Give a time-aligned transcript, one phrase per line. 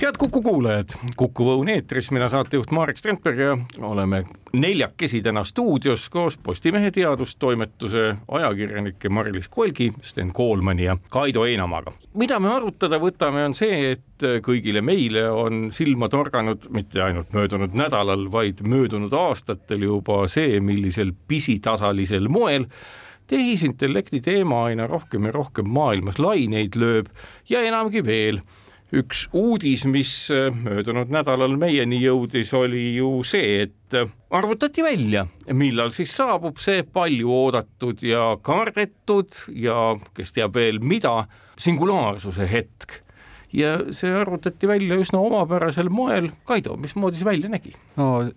[0.00, 6.10] head Kuku kuulajad, Kuku Õun eetris, mina saatejuht Marek Strandberg ja oleme neljakesi täna stuudios
[6.12, 11.94] koos Postimehe teadustoimetuse ajakirjanike Mari-Liis Kolgi, Sten Koolmani ja Kaido Einamaga.
[12.14, 17.72] mida me arutada võtame, on see, et kõigile meile on silma torganud mitte ainult möödunud
[17.72, 22.68] nädalal, vaid möödunud aastatel juba see, millisel pisitasalisel moel
[23.32, 27.08] tehisintellekti teema aina rohkem ja rohkem maailmas laineid lööb
[27.48, 28.44] ja enamgi veel
[28.94, 35.26] üks uudis, mis äh, möödunud nädalal meieni jõudis, oli ju see, et äh, arvutati välja,
[35.50, 41.24] millal siis saabub see palju oodatud ja kardetud ja kes teab veel mida,
[41.58, 43.02] singulaarsuse hetk.
[43.56, 46.30] ja see arvutati välja üsna omapärasel moel.
[46.44, 47.74] Kaido, mismoodi see välja nägi?
[47.96, 48.28] no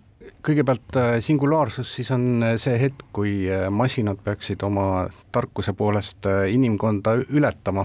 [0.42, 7.84] kõigepealt äh, singulaarsus siis on see hetk, kui masinad peaksid oma tarkuse poolest inimkonda ületama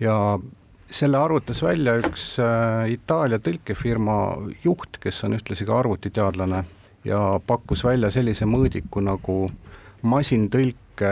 [0.00, 0.38] ja
[0.90, 4.16] selle arvutas välja üks äh, Itaalia tõlkefirma
[4.64, 6.64] juht, kes on ühtlasi ka arvutiteadlane
[7.06, 9.38] ja pakkus välja sellise mõõdiku nagu
[10.06, 11.10] masintõlke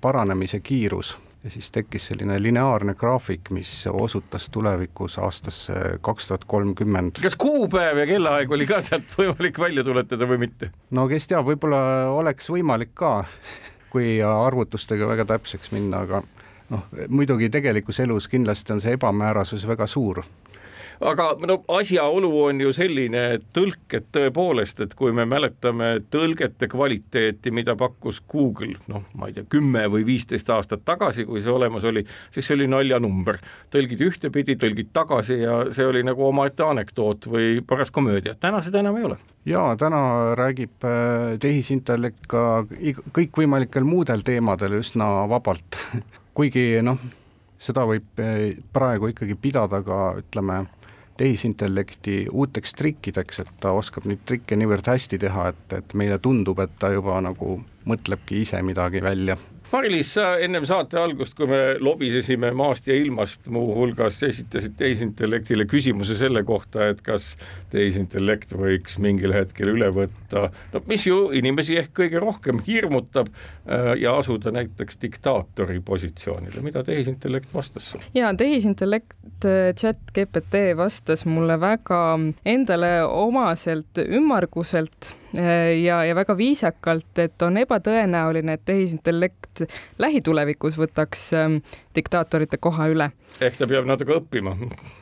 [0.00, 7.20] paranemise kiirus ja siis tekkis selline lineaarne graafik, mis osutas tulevikus aastasse kaks tuhat kolmkümmend.
[7.22, 10.70] kas kuupäev ja kellaaeg oli ka sealt võimalik välja tuletada või mitte?
[10.90, 11.82] no kes teab, võib-olla
[12.16, 13.16] oleks võimalik ka,
[13.92, 16.22] kui arvutustega väga täpseks minna, aga
[16.74, 20.24] noh, muidugi tegelikus elus kindlasti on see ebamäärasus väga suur.
[21.02, 27.50] Aga no asjaolu on ju selline, et tõlked tõepoolest, et kui me mäletame tõlgete kvaliteeti,
[27.54, 31.84] mida pakkus Google, noh, ma ei tea, kümme või viisteist aastat tagasi, kui see olemas
[31.90, 33.40] oli, siis see oli naljanumber.
[33.74, 38.84] tõlgid ühtepidi, tõlgid tagasi ja see oli nagu omaette anekdoot või paras komöödia, täna seda
[38.84, 39.18] enam ei ole.
[39.44, 42.64] Jaa, täna räägib äh, tehisintellekt ka
[43.12, 45.82] kõikvõimalikel muudel teemadel üsna vabalt
[46.34, 46.98] kuigi noh,
[47.58, 50.64] seda võib eh, praegu ikkagi pidada ka ütleme,
[51.16, 56.58] tehisintellekti uuteks trikkideks, et ta oskab neid trikke niivõrd hästi teha, et, et meile tundub,
[56.58, 59.38] et ta juba nagu mõtlebki ise midagi välja
[59.74, 66.14] Mari-Liis, sa ennem saate algust, kui me lobisesime maast ja ilmast, muuhulgas esitasid tehisintellektile küsimuse
[66.14, 67.32] selle kohta, et kas
[67.72, 73.96] tehisintellekt võiks mingil hetkel üle võtta, no mis ju inimesi ehk kõige rohkem hirmutab äh,
[73.98, 78.06] ja asuda näiteks diktaatori positsioonile, mida tehisintellekt vastas sulle?
[78.14, 82.00] ja tehisintellekt, äh, chat GPT vastas mulle väga
[82.46, 89.64] endale omaselt ümmarguselt ja, ja väga viisakalt, et on ebatõenäoline, et tehisintellekt
[90.02, 91.56] lähitulevikus võtaks ähm,
[91.96, 93.10] diktaatorite koha üle.
[93.40, 94.54] ehk ta peab natuke õppima?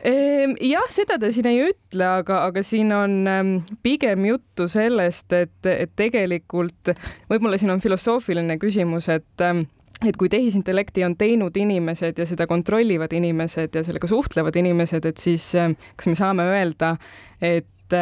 [0.09, 3.53] Ehm, jah, seda ta siin ei ütle, aga, aga siin on ähm,
[3.85, 6.95] pigem juttu sellest, et, et tegelikult
[7.31, 9.67] võib-olla siin on filosoofiline küsimus, et ähm,
[10.03, 15.21] et kui tehisintellekti on teinud inimesed ja seda kontrollivad inimesed ja sellega suhtlevad inimesed, et
[15.23, 16.97] siis kas me saame öelda,
[17.39, 17.95] et,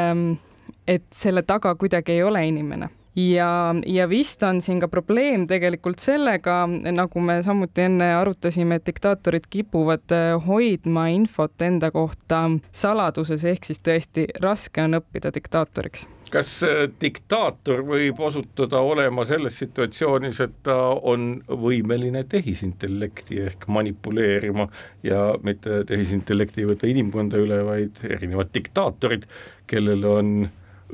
[0.91, 2.91] et selle taga kuidagi ei ole inimene.
[3.17, 6.62] Ja, ja vist on siin ka probleem tegelikult sellega,
[6.95, 13.67] nagu me samuti enne arutasime, et diktaatorid kipuvad äh, hoidma infot enda kohta saladuses, ehk
[13.67, 16.06] siis tõesti raske on õppida diktaatoriks.
[16.31, 24.69] Kas äh, diktaator võib osutuda olema selles situatsioonis, et ta on võimeline tehisintellekti ehk manipuleerima
[25.03, 29.27] ja mitte tehisintellekti ei võta inimkonda üle, vaid erinevad diktaatorid,
[29.67, 30.33] kellel on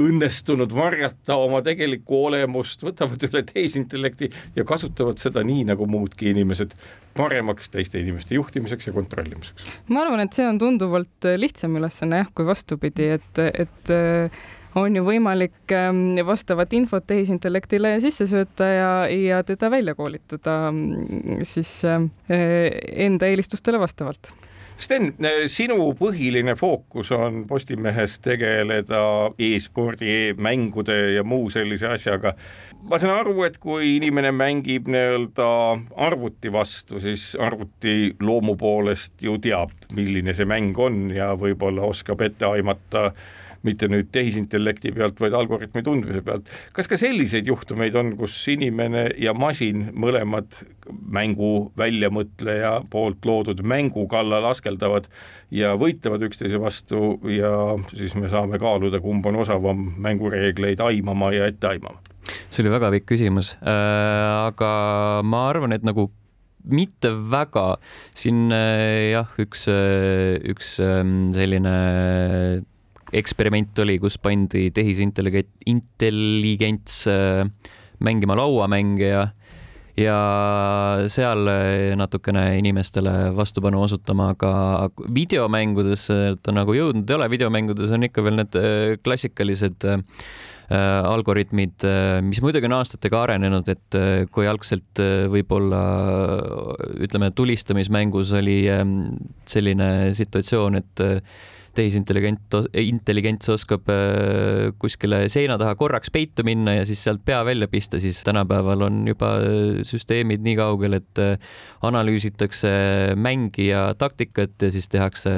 [0.02, 6.74] õnnestunud varjata oma tegelikku olemust, võtavad üle tehisintellekti ja kasutavad seda nii, nagu muudki inimesed,
[7.16, 9.70] paremaks teiste inimeste juhtimiseks ja kontrollimiseks.
[9.88, 14.44] ma arvan, et see on tunduvalt lihtsam ülesanne jah, kui vastupidi, et, et äh,
[14.76, 21.46] on ju võimalik ähm, vastavat infot tehisintellektile sisse sööta ja, ja teda välja koolitada mm,
[21.48, 22.04] siis äh,
[23.06, 24.32] enda eelistustele vastavalt
[24.76, 25.14] Sten,
[25.48, 28.98] sinu põhiline fookus on Postimehes tegeleda
[29.40, 32.34] e-spordi mängude ja muu sellise asjaga.
[32.90, 35.48] ma saan aru, et kui inimene mängib nii-öelda
[35.96, 42.20] arvuti vastu, siis arvuti loomu poolest ju teab, milline see mäng on ja võib-olla oskab
[42.20, 43.12] ette aimata
[43.66, 46.50] mitte nüüd tehisintellekti pealt, vaid algoritmi tundmise pealt.
[46.76, 50.60] kas ka selliseid juhtumeid on, kus inimene ja masin mõlemad
[51.12, 55.08] mängu väljamõtleja poolt loodud mängu kallal askeldavad
[55.54, 57.52] ja võitlevad üksteise vastu ja
[57.92, 62.02] siis me saame kaaluda, kumb on osavam mängureegleid aimama ja ette aimama?
[62.50, 64.70] see oli väga pikk küsimus äh,, aga
[65.26, 66.08] ma arvan, et nagu
[66.66, 67.76] mitte väga,
[68.16, 72.64] siin äh, jah, üks, äh, üks ähm, selline
[73.12, 77.44] eksperiment oli, kus pandi tehisintelligents, intelligents äh,
[78.02, 79.26] mängima lauamänge ja
[79.96, 80.16] ja
[81.08, 81.48] seal
[81.96, 86.02] natukene inimestele vastupanu osutama, aga videomängudes
[86.44, 88.58] ta nagu jõudnud ei ole, videomängudes on ikka veel need
[89.00, 90.02] klassikalised äh,
[90.66, 94.98] Äh, algoritmid, äh, mis muidugi on aastatega arenenud, et äh, kui algselt
[95.30, 95.82] võib-olla
[97.06, 98.96] ütleme, tulistamismängus oli ähm,
[99.46, 101.04] selline situatsioon, et
[101.76, 107.68] tehisintelligent, intelligents oskab äh, kuskile seina taha korraks peitu minna ja siis sealt pea välja
[107.70, 111.36] pista, siis tänapäeval on juba äh, süsteemid nii kaugel, et äh,
[111.86, 112.72] analüüsitakse
[113.20, 115.32] mängija taktikat ja siis tehakse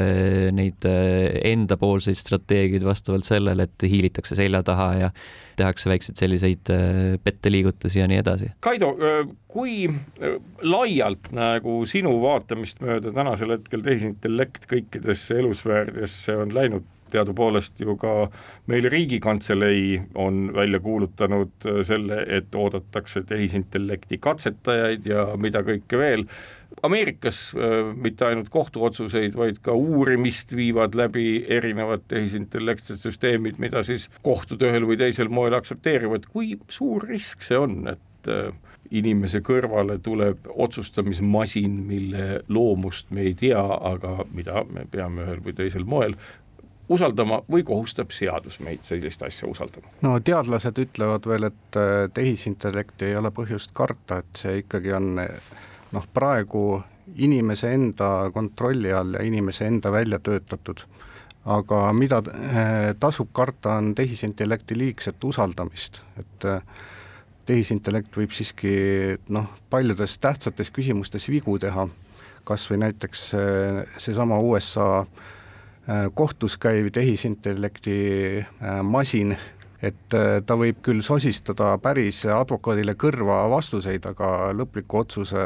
[0.55, 5.11] neid endapoolseid strateegiaid vastavalt sellele, et hiilitakse selja taha ja
[5.58, 6.70] tehakse väikseid selliseid
[7.25, 8.52] petteliigutusi ja nii edasi.
[8.62, 8.93] Kaido,
[9.48, 9.88] kui
[10.62, 18.12] laialt nagu sinu vaatamist mööda tänasel hetkel tehisintellekt kõikidesse elusfääridesse on läinud teadupoolest ju ka
[18.68, 26.26] meil Riigikantselei on välja kuulutanud äh, selle, et oodatakse tehisintellekti katsetajaid ja mida kõike veel.
[26.84, 34.10] Ameerikas äh, mitte ainult kohtuotsuseid, vaid ka uurimist viivad läbi erinevad tehisintellektsed süsteemid, mida siis
[34.22, 38.52] kohtud ühel või teisel moel aktsepteerivad, kui suur risk see on, et äh,
[38.90, 45.56] inimese kõrvale tuleb otsustamismasin, mille loomust me ei tea, aga mida me peame ühel või
[45.56, 46.17] teisel moel
[46.88, 49.90] usaldama või kohustab seadus meid sellist asja usaldama?
[50.02, 55.19] no teadlased ütlevad veel, et äh, tehisintellekti ei ole põhjust karta, et see ikkagi on
[55.19, 56.81] noh, praegu
[57.17, 60.84] inimese enda kontrolli all ja inimese enda välja töötatud.
[61.44, 66.62] aga mida äh, tasub karta, on tehisintellekti liigset usaldamist, et äh,
[67.48, 68.72] tehisintellekt võib siiski
[69.32, 71.88] noh, paljudes tähtsates küsimustes vigu teha,
[72.48, 73.24] kas või näiteks
[74.00, 77.98] seesama USA äh, kohtus käiv tehisintellekti
[78.44, 79.36] äh, masin,
[79.82, 85.44] et ta võib küll sosistada päris advokaadile kõrva vastuseid, aga lõpliku otsuse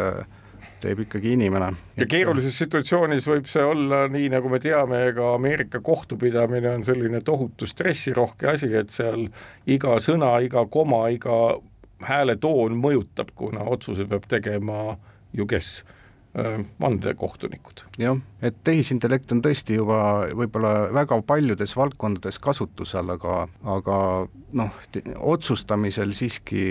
[0.82, 1.70] teeb ikkagi inimene.
[1.96, 7.22] ja keerulises situatsioonis võib see olla nii, nagu me teame, ega Ameerika kohtupidamine on selline
[7.25, 9.28] tohutu stressirohke asi, et seal
[9.70, 11.38] iga sõna, iga koma, iga
[12.08, 14.96] hääletoon mõjutab, kuna otsuse peab tegema
[15.32, 15.82] ju kes
[16.81, 17.82] vandekohtunikud.
[17.99, 19.99] jah, et tehisintellekt on tõesti juba
[20.32, 23.96] võib-olla väga paljudes valdkondades kasutusel, aga, aga
[24.56, 24.78] noh,
[25.34, 26.62] otsustamisel siiski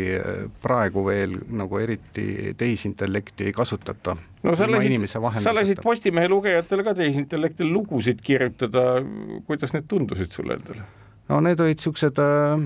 [0.63, 4.17] praegu veel nagu eriti tehisintellekti ei kasutata.
[4.41, 5.05] no sa lasid,
[5.45, 9.03] sa lasid Postimehe lugejatele ka tehisintellektil lugusid kirjutada,
[9.45, 10.89] kuidas need tundusid sulle endale?
[11.29, 12.65] no need olid niisugused äh,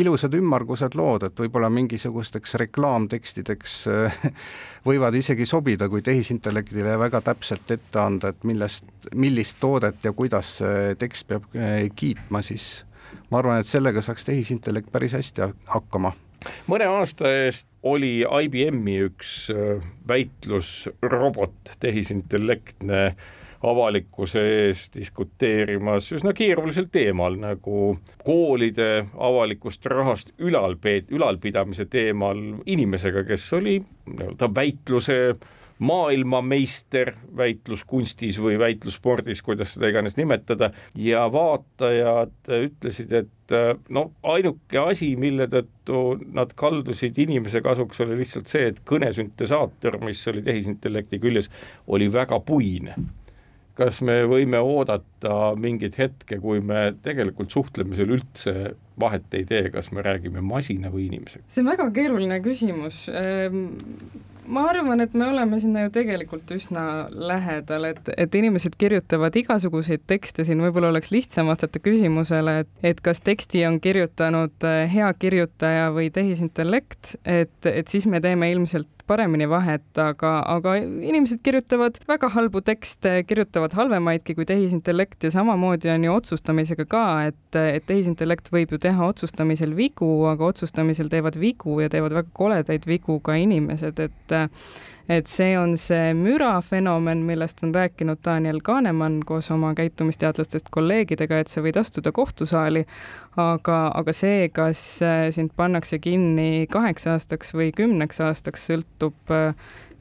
[0.00, 4.18] ilusad ümmargused lood, et võib-olla mingisugusteks reklaamtekstideks äh,
[4.88, 10.58] võivad isegi sobida, kui tehisintellektile väga täpselt ette anda, et millest, millist toodet ja kuidas
[10.98, 12.84] tekst peab äh, kiitma, siis
[13.30, 16.14] ma arvan, et sellega saaks tehisintellekt päris hästi hakkama.
[16.68, 23.06] Mõne aasta eest oli IBM-i üks äh, väitlusrobot, tehisintellektne
[23.64, 33.50] avalikkuse ees diskuteerimas üsna keerulisel teemal nagu koolide avalikust rahast ülalpeet-, ülalpidamise teemal inimesega, kes
[33.56, 35.18] oli nii-öelda väitluse
[35.84, 43.56] maailmameister väitluskunstis või väitlusspordis, kuidas seda iganes nimetada, ja vaatajad ütlesid, et
[43.92, 46.04] no ainuke asi, mille tõttu
[46.36, 51.50] nad kaldusid inimese kasuks, oli lihtsalt see, et kõnesüntesaator, mis oli tehisintellekti küljes,
[51.90, 52.94] oli väga puine
[53.78, 58.54] kas me võime oodata mingit hetke, kui me tegelikult suhtlemisel üldse
[59.00, 61.48] vahet ei tee, kas me räägime masina või inimesega?
[61.50, 63.04] see on väga keeruline küsimus.
[63.10, 63.66] Ehm,
[64.46, 70.04] ma arvan, et me oleme sinna ju tegelikult üsna lähedal, et, et inimesed kirjutavad igasuguseid
[70.06, 75.10] tekste, siin võib-olla oleks lihtsam vastata küsimusele, et, et kas teksti on kirjutanud eh, hea
[75.18, 81.98] kirjutaja või tehisintellekt, et, et siis me teeme ilmselt paremini vahet, aga, aga inimesed kirjutavad
[82.08, 87.86] väga halbu tekste, kirjutavad halvemaidki kui tehisintellekt ja samamoodi on ju otsustamisega ka, et, et
[87.88, 93.20] tehisintellekt võib ju teha otsustamisel vigu, aga otsustamisel teevad vigu ja teevad väga koledaid vigu
[93.24, 94.38] ka inimesed, et
[95.08, 101.52] et see on see mürafenomen, millest on rääkinud Daniel Kanemann koos oma käitumisteadlastest kolleegidega, et
[101.52, 102.84] sa võid astuda kohtusaali,
[103.36, 104.82] aga, aga see, kas
[105.36, 109.34] sind pannakse kinni kaheks aastaks või kümneks aastaks, sõltub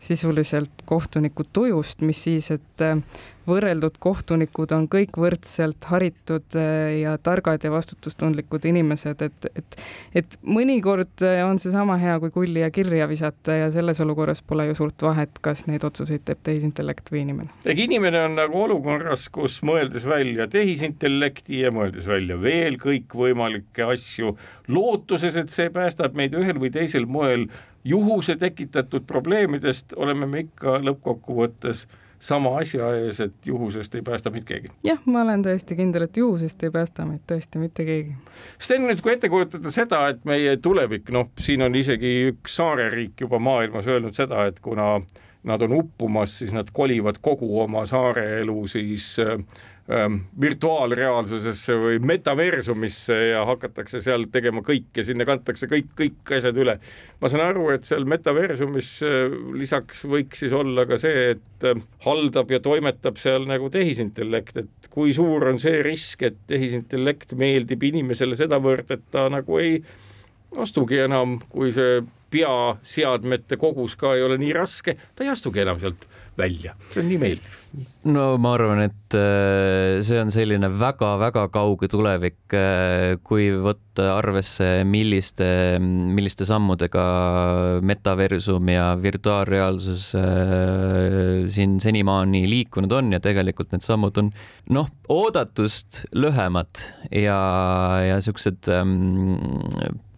[0.03, 2.99] sisuliselt kohtuniku tujust, mis siis, et äh,
[3.47, 9.77] võrreldud kohtunikud on kõik võrdselt haritud äh, ja targad ja vastutustundlikud inimesed, et, et,
[10.23, 14.43] et mõnikord äh, on see sama hea kui kulli ja kirja visata ja selles olukorras
[14.47, 17.51] pole ju suurt vahet, kas neid otsuseid teeb tehisintellekt või inimene.
[17.65, 24.37] ehk inimene on nagu olukorras, kus mõeldes välja tehisintellekti ja mõeldes välja veel kõikvõimalikke asju,
[24.71, 27.47] lootuses, et see päästab meid ühel või teisel moel
[27.83, 31.87] juhuse tekitatud probleemidest oleme me ikka lõppkokkuvõttes
[32.23, 34.71] sama asja ees, et juhusest ei päästa meid keegi.
[34.83, 38.15] jah, ma olen täiesti kindel, et juhusest ei päästa meid tõesti mitte keegi.
[38.59, 43.25] Sten, nüüd kui ette kujutada seda, et meie tulevik, noh, siin on isegi üks saareriik
[43.25, 45.01] juba maailmas öelnud seda, et kuna
[45.43, 49.35] nad on uppumas, siis nad kolivad kogu oma saare elu siis äh,
[49.87, 56.77] virtuaalreaalsusesse või metaversumisse ja hakatakse seal tegema kõike, sinna kantakse kõik, kõik asjad üle.
[57.19, 61.83] ma saan aru, et seal metaversumis äh, lisaks võiks siis olla ka see, et äh,
[62.05, 67.83] haldab ja toimetab seal nagu tehisintellekt, et kui suur on see risk, et tehisintellekt meeldib
[67.83, 69.81] inimesele sedavõrd, et ta nagu ei
[70.61, 72.01] astugi enam, kui see
[72.33, 76.07] peaseadmete kogus ka ei ole nii raske, ta ei astugi enam sealt
[76.37, 77.57] välja, see on nii meeldiv.
[78.09, 84.69] no ma arvan, et äh, see on selline väga-väga kauge tulevik, äh, kui võtta arvesse,
[84.89, 85.47] milliste,
[85.79, 87.03] milliste sammudega
[87.85, 94.33] metaversum ja virtuaalreaalsus äh, siin senimaani liikunud on ja tegelikult need sammud on
[94.73, 96.81] noh, oodatust lühemad
[97.13, 97.37] ja,
[98.09, 99.37] ja siuksed ähm,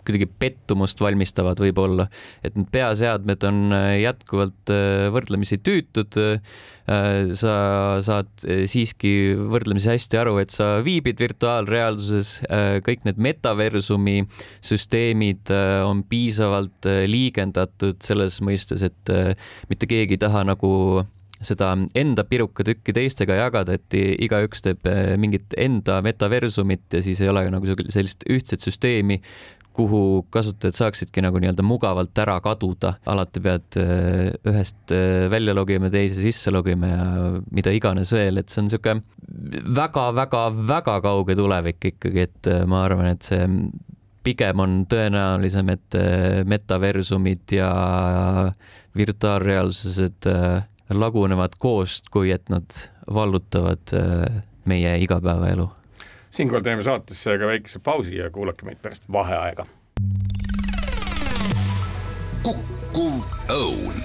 [0.05, 2.07] kuidagi pettumust valmistavad võib-olla,
[2.45, 6.17] et need peaseadmed on äh, jätkuvalt äh, võrdlemisi tüütud.
[6.21, 6.63] Äh,
[7.33, 7.53] sa
[8.05, 8.29] saad
[8.69, 12.35] siiski võrdlemisi hästi aru, et sa viibid virtuaalreaalsuses,
[12.85, 14.19] kõik need metaversumi
[14.61, 15.49] süsteemid
[15.81, 19.13] on piisavalt liigendatud selles mõistes, et
[19.71, 20.71] mitte keegi ei taha nagu
[21.45, 24.85] seda enda pirukatükki teistega jagada, et igaüks teeb
[25.21, 29.19] mingit enda metaversumit ja siis ei ole nagu sellist ühtset süsteemi,
[29.75, 32.93] kuhu kasutajad saaksidki nagu nii-öelda mugavalt ära kaduda.
[33.05, 37.07] alati pead äh, ühest äh, välja logima, teise sisse logima ja
[37.51, 39.03] mida iganes veel, et see on niisugune
[39.75, 43.49] väga-väga-väga kauge tulevik ikkagi, et äh, ma arvan, et see
[44.25, 45.95] pigem on tõenäolisem, et
[46.49, 47.67] metaversumid ja
[48.97, 50.25] virtuaalreaalsused
[50.97, 52.65] lagunevad koost, kui et nad
[53.05, 53.93] vallutavad
[54.65, 55.69] meie igapäevaelu
[56.35, 59.65] siinkohal teeme saatesse ka väikese pausi ja kuulake meid pärast vaheaega.
[62.43, 63.95] kukkuv õun.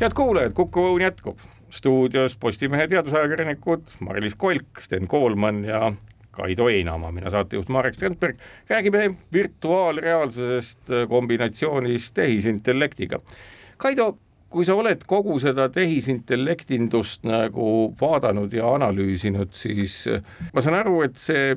[0.00, 1.38] head kuulajad, Kukkuv õun jätkub.
[1.70, 5.92] stuudios Postimehe teadusajakirjanikud Mari-Liis Kolk, Sten Koolman ja
[6.30, 13.20] Kaido Einamaa, mina saatejuht Marek Strandberg, räägime virtuaalreaalsusest kombinatsioonis tehisintellektiga.
[13.76, 14.16] Kaido,
[14.50, 20.22] kui sa oled kogu seda tehisintellektindust nagu vaadanud ja analüüsinud, siis äh,
[20.54, 21.56] ma saan aru, et see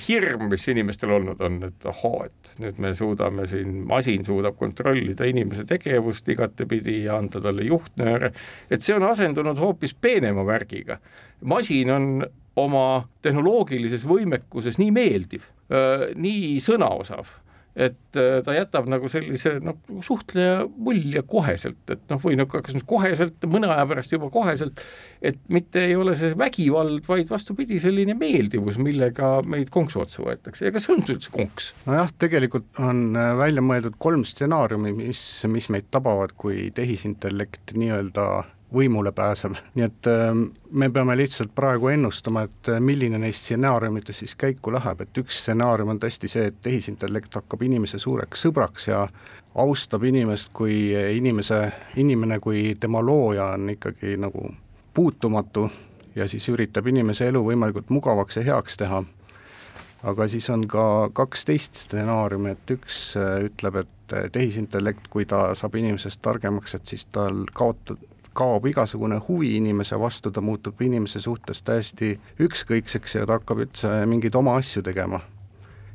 [0.00, 5.26] hirm, mis inimestel olnud on, et ahhaa, et nüüd me suudame siin, masin suudab kontrollida
[5.28, 8.32] inimese tegevust igatepidi ja anda talle juhtnööre,
[8.72, 10.98] et see on asendunud hoopis peenema värgiga.
[11.44, 12.08] masin on
[12.56, 17.36] oma tehnoloogilises võimekuses nii meeldiv, äh, nii sõnaosav
[17.72, 22.76] et äh, ta jätab nagu sellise noh, suhtleja mulje koheselt, et noh, või noh, kas
[22.76, 24.82] nüüd koheselt, mõne aja pärast juba koheselt,
[25.24, 30.68] et mitte ei ole see vägivald, vaid vastupidi, selline meeldivus, millega meid konksu otsa võetakse
[30.68, 31.72] ja kas on üldse konks?
[31.88, 38.26] nojah, tegelikult on äh, välja mõeldud kolm stsenaariumi, mis, mis meid tabavad, kui tehisintellekt nii-öelda
[38.72, 44.24] võimule pääseb, nii et ähm, me peame lihtsalt praegu ennustama, et äh, milline neist stsenaariumitest
[44.24, 48.88] siis käiku läheb, et üks stsenaarium on tõesti see, et tehisintellekt hakkab inimese suureks sõbraks
[48.90, 49.06] ja
[49.54, 51.64] austab inimest kui inimese,
[52.00, 54.48] inimene kui tema looja on ikkagi nagu
[54.94, 55.70] puutumatu
[56.16, 59.02] ja siis üritab inimese elu võimalikult mugavaks ja heaks teha.
[60.02, 65.24] aga siis on ka kaks teist stsenaariumi, et üks äh, ütleb, et äh, tehisintellekt, kui
[65.24, 68.00] ta saab inimesest targemaks, et siis tal kaotab,
[68.32, 73.90] kaob igasugune huvi inimese vastu, ta muutub inimese suhtes täiesti ükskõikseks ja ta hakkab üldse
[74.08, 75.20] mingeid oma asju tegema.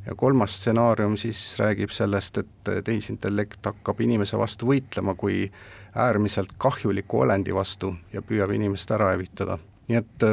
[0.05, 5.51] ja kolmas stsenaarium siis räägib sellest, et tehisintellekt hakkab inimese vastu võitlema kui
[5.95, 9.57] äärmiselt kahjuliku olendi vastu ja püüab inimest ära hävitada.
[9.87, 10.27] nii et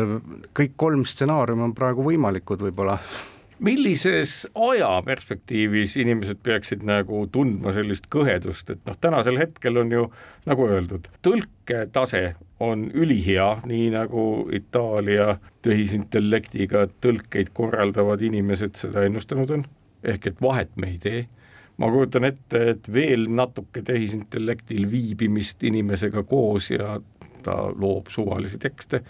[0.54, 2.98] kõik kolm stsenaariumi on praegu võimalikud võib-olla
[3.64, 10.04] millises ajaperspektiivis inimesed peaksid nagu tundma sellist kõhedust, et noh, tänasel hetkel on ju
[10.48, 19.66] nagu öeldud, tõlketase on ülihea, nii nagu Itaalia tehisintellektiga tõlkeid korraldavad inimesed seda ennustanud on,
[20.04, 21.24] ehk et vahet me ei tee.
[21.80, 27.00] Ma kujutan ette, et veel natuke tehisintellektil viibimist inimesega koos ja
[27.42, 29.00] ta loob suvalisi tekste,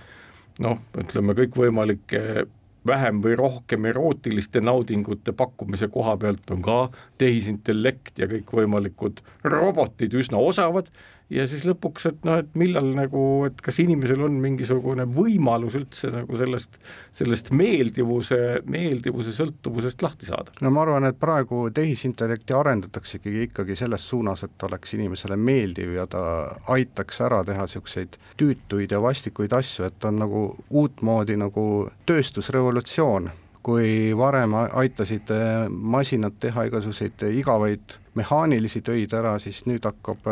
[0.64, 2.46] noh, ütleme kõikvõimalike
[2.86, 6.78] vähem või rohkem erootiliste naudingute pakkumise koha pealt on ka
[7.18, 10.90] tehisintellekt ja kõikvõimalikud robotid üsna osavad
[11.34, 16.10] ja siis lõpuks, et noh, et millal nagu, et kas inimesel on mingisugune võimalus üldse
[16.14, 16.78] nagu sellest,
[17.16, 20.54] sellest meeldivuse, meeldivuse sõltuvusest lahti saada?
[20.64, 26.08] no ma arvan, et praegu tehisintellekti arendataksegi ikkagi selles suunas, et oleks inimesele meeldiv ja
[26.10, 26.24] ta
[26.74, 31.64] aitaks ära teha niisuguseid tüütuid ja vastikuid asju, et on nagu uutmoodi nagu
[32.06, 33.32] tööstusrevolutsioon
[33.64, 35.30] kui varem aitasid
[35.70, 40.28] masinad teha igasuguseid igavaid mehaanilisi töid ära, siis nüüd hakkab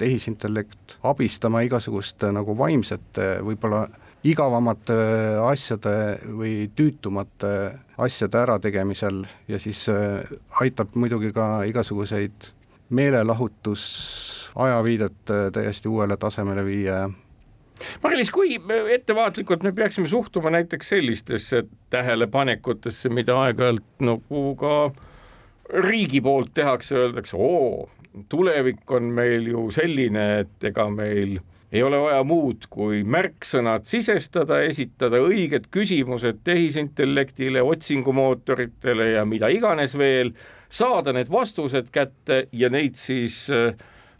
[0.00, 3.84] tehisintellekt abistama igasuguste nagu vaimsete, võib-olla
[4.26, 4.96] igavamate
[5.48, 5.94] asjade
[6.36, 7.52] või tüütumate
[8.00, 10.20] asjade ärategemisel ja siis äh,
[10.60, 12.52] aitab muidugi ka igasuguseid
[12.90, 17.10] meelelahutusajaviidet täiesti uuele tasemele viia.
[18.02, 18.58] Mari-Liis, kui
[18.92, 24.90] ettevaatlikult me peaksime suhtuma näiteks sellistesse tähelepanekutesse, mida aeg-ajalt nagu ka
[25.86, 27.88] riigi poolt tehakse, öeldakse, oo,
[28.28, 31.38] tulevik on meil ju selline, et ega meil
[31.70, 39.94] ei ole vaja muud kui märksõnad sisestada, esitada õiged küsimused tehisintellektile, otsingumootoritele ja mida iganes
[39.98, 40.34] veel,
[40.68, 43.70] saada need vastused kätte ja neid siis öö,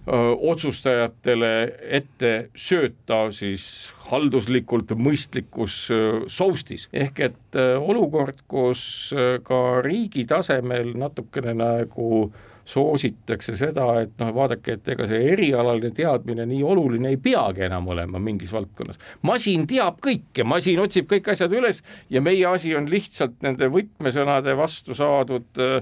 [0.06, 1.50] otsustajatele
[1.98, 3.64] ette sööta siis
[4.10, 5.82] halduslikult mõistlikus
[6.26, 6.88] soustis.
[6.92, 9.12] ehk et olukord, kus
[9.44, 15.92] ka riigi tasemel natukene nagu äh, soositakse seda, et noh, vaadake, et ega see erialaline
[15.96, 19.00] teadmine nii oluline ei peagi enam olema mingis valdkonnas.
[19.26, 24.56] masin teab kõike, masin otsib kõik asjad üles ja meie asi on lihtsalt nende võtmesõnade
[24.58, 25.80] vastu saadud äh,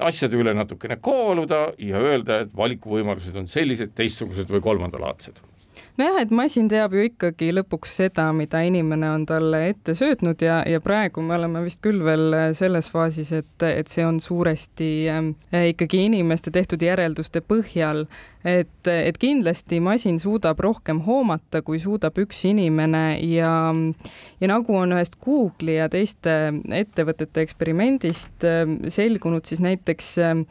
[0.00, 5.42] asjade üle natukene kaaluda ja öelda, et valikuvõimalused on sellised, teistsugused või kolmandalaadsed
[6.00, 10.60] nojah, et masin teab ju ikkagi lõpuks seda, mida inimene on talle ette söötnud ja,
[10.68, 15.30] ja praegu me oleme vist küll veel selles faasis, et, et see on suuresti äh,
[15.72, 18.04] ikkagi inimeste tehtud järelduste põhjal,
[18.44, 23.54] et, et kindlasti masin suudab rohkem hoomata, kui suudab üks inimene ja,
[24.40, 26.36] ja nagu on ühest Google'i ja teiste
[26.82, 30.46] ettevõtete eksperimendist äh, selgunud, siis näiteks äh,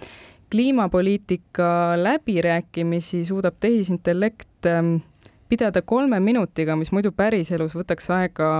[0.51, 4.95] kliimapoliitika läbirääkimisi suudab tehisintellekt ähm,
[5.51, 8.51] pidada kolme minutiga, mis muidu päriselus võtaks aega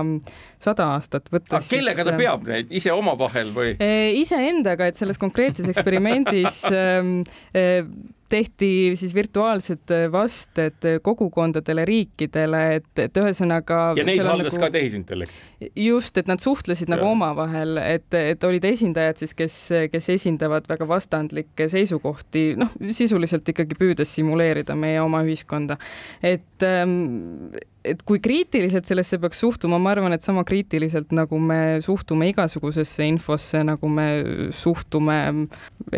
[0.62, 1.30] sada aastat.
[1.32, 3.74] aga kellega ta peab neid, ise omavahel või?
[3.80, 7.22] Äh, iseendaga, et selles konkreetses eksperimendis ähm,
[7.56, 7.86] äh,
[8.32, 13.80] tehti siis virtuaalsed vasted kogukondadele, riikidele, et, et ühesõnaga.
[13.98, 15.42] ja neid haldas nagu, ka tehisintellekt?
[15.78, 16.96] just, et nad suhtlesid ja.
[16.96, 19.58] nagu omavahel, et, et olid esindajad siis, kes,
[19.92, 25.78] kes esindavad väga vastandlikke seisukohti, noh, sisuliselt ikkagi püüdes simuleerida meie oma ühiskonda.
[26.22, 27.52] et ähm,
[27.84, 33.06] et kui kriitiliselt sellesse peaks suhtuma, ma arvan, et sama kriitiliselt, nagu me suhtume igasugusesse
[33.10, 34.08] infosse, nagu me
[34.56, 35.18] suhtume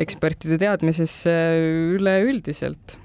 [0.01, 1.35] ekspertide teadmisesse
[1.99, 2.99] üleüldiselt.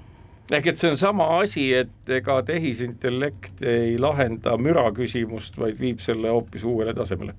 [0.50, 6.02] Ehk et see on sama asi, et ega tehisintellekt ei lahenda müra küsimust, vaid viib
[6.02, 7.36] selle hoopis uuele tasemele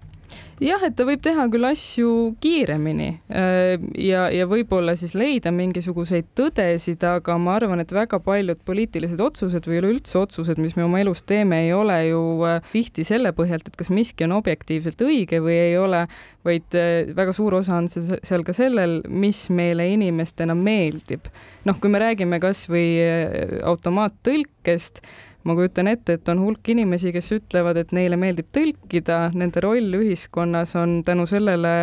[0.61, 2.09] jah, et ta võib teha küll asju
[2.43, 8.61] kiiremini äh, ja, ja võib-olla siis leida mingisuguseid tõdesid, aga ma arvan, et väga paljud
[8.67, 13.05] poliitilised otsused või üleüldse otsused, mis me oma elus teeme, ei ole ju äh, tihti
[13.07, 16.05] selle põhjalt, et kas miski on objektiivselt õige või ei ole,
[16.45, 21.31] vaid äh, väga suur osa on seal ka sellel, mis meile inimestena meeldib.
[21.65, 25.01] noh, kui me räägime kasvõi automaattõlkest
[25.43, 29.97] ma kujutan ette, et on hulk inimesi, kes ütlevad, et neile meeldib tõlkida, nende roll
[30.01, 31.73] ühiskonnas on tänu sellele,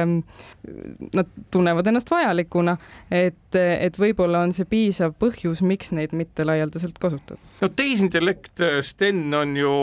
[1.14, 2.76] nad tunnevad ennast vajalikuna,
[3.10, 7.40] et, et võib-olla on see piisav põhjus, miks neid mitte laialdaselt kasutada.
[7.62, 9.74] no tehisintellekt, Sten on ju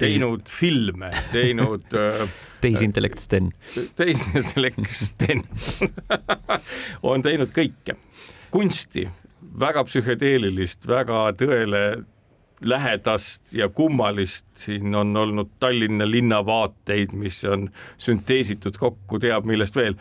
[0.00, 2.28] teinud filme, teinud äh,
[2.60, 3.50] tehisintellekt Sten.
[3.96, 5.42] tehisintellekt Sten
[7.10, 7.96] on teinud kõike,
[8.54, 9.08] kunsti,
[9.60, 11.84] väga psühhedeelilist, väga tõele
[12.64, 17.68] lähedast ja kummalist, siin on olnud Tallinna linnavaateid, mis on
[17.98, 19.96] sünteesitud kokku teab millest veel.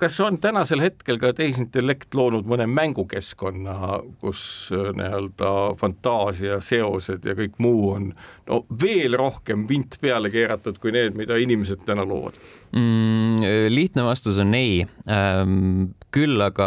[0.00, 3.74] Kas on tänasel hetkel ka tehisintellekt loonud mõne mängukeskkonna,
[4.22, 4.42] kus
[4.74, 8.10] äh, nii-öelda fantaasia, seosed ja kõik muu on
[8.48, 12.38] no veel rohkem vint peale keeratud kui need, mida inimesed täna loovad
[12.72, 13.44] mm,?
[13.72, 15.90] lihtne vastus on ei ähm,.
[16.10, 16.66] küll aga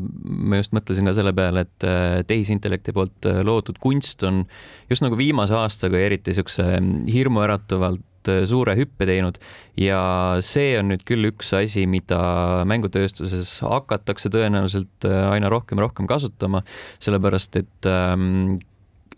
[0.00, 4.42] ma just mõtlesin ka selle peale, et äh, tehisintellekti poolt äh, loodud kunst on
[4.90, 6.66] just nagu viimase aastaga eriti siukse
[7.08, 9.38] hirmuäratavalt Äh, suure hüppe teinud.
[9.80, 10.00] Ja
[10.44, 16.08] see on nüüd küll üks asi, mida mängutööstuses hakatakse tõenäoliselt äh, aina rohkem ja rohkem
[16.10, 16.62] kasutama,
[17.02, 18.60] sellepärast et ähm,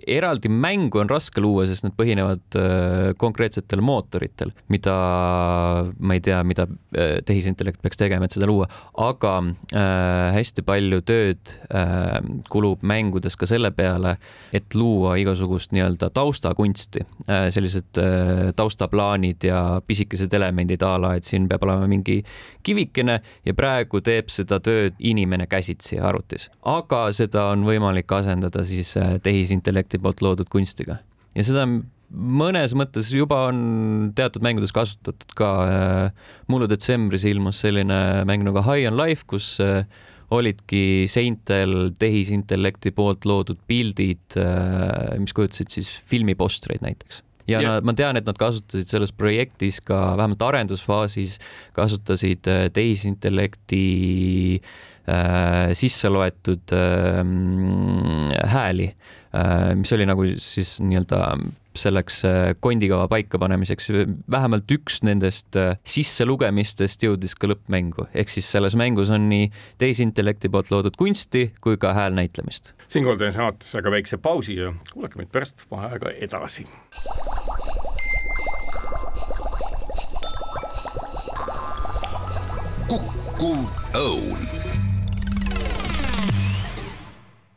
[0.07, 4.95] eraldi mängu on raske luua, sest need põhinevad äh, konkreetsetel mootoritel, mida
[5.99, 8.69] ma ei tea, mida äh, tehisintellekt peaks tegema, et seda luua,
[9.03, 11.55] aga äh, hästi palju tööd
[12.51, 14.17] kulub mängudes ka selle peale,
[14.55, 17.03] et luua igasugust nii-öelda taustakunsti.
[17.53, 17.99] Sellised
[18.57, 22.19] taustaplaanid ja pisikesed elemendid a la, et siin peab olema mingi
[22.67, 28.95] kivikene ja praegu teeb seda tööd inimene käsitsi arvutis, aga seda on võimalik asendada siis
[29.23, 30.99] tehisintellekti intellekti poolt loodud kunstiga
[31.37, 31.67] ja seda
[32.11, 35.51] mõnes mõttes juba on teatud mängudes kasutatud ka.
[35.67, 39.85] Äh, mullu detsembris ilmus selline mäng nagu High on Life, kus äh,
[40.31, 47.77] olidki seintel tehisintellekti poolt loodud pildid, äh, mis kujutasid siis filmipostreid näiteks ja yeah.
[47.77, 51.37] nad, ma tean, et nad kasutasid selles projektis ka vähemalt arendusfaasis
[51.77, 53.83] kasutasid tehisintellekti
[55.11, 57.23] äh, sisse loetud äh,
[58.55, 58.91] hääli
[59.77, 61.21] mis oli nagu siis nii-öelda
[61.77, 63.89] selleks äh, kondikava paikapanemiseks.
[64.31, 70.49] vähemalt üks nendest äh, sisselugemistest jõudis ka lõppmängu, ehk siis selles mängus on nii tehisintellekti
[70.53, 72.75] poolt loodud kunsti kui ka häälnäitlemist.
[72.89, 76.67] siinkohal teen saatesse aga väikse pausi ja kuulake meid pärast vaheaega edasi.
[82.87, 83.67] kukkuv
[83.99, 84.47] õun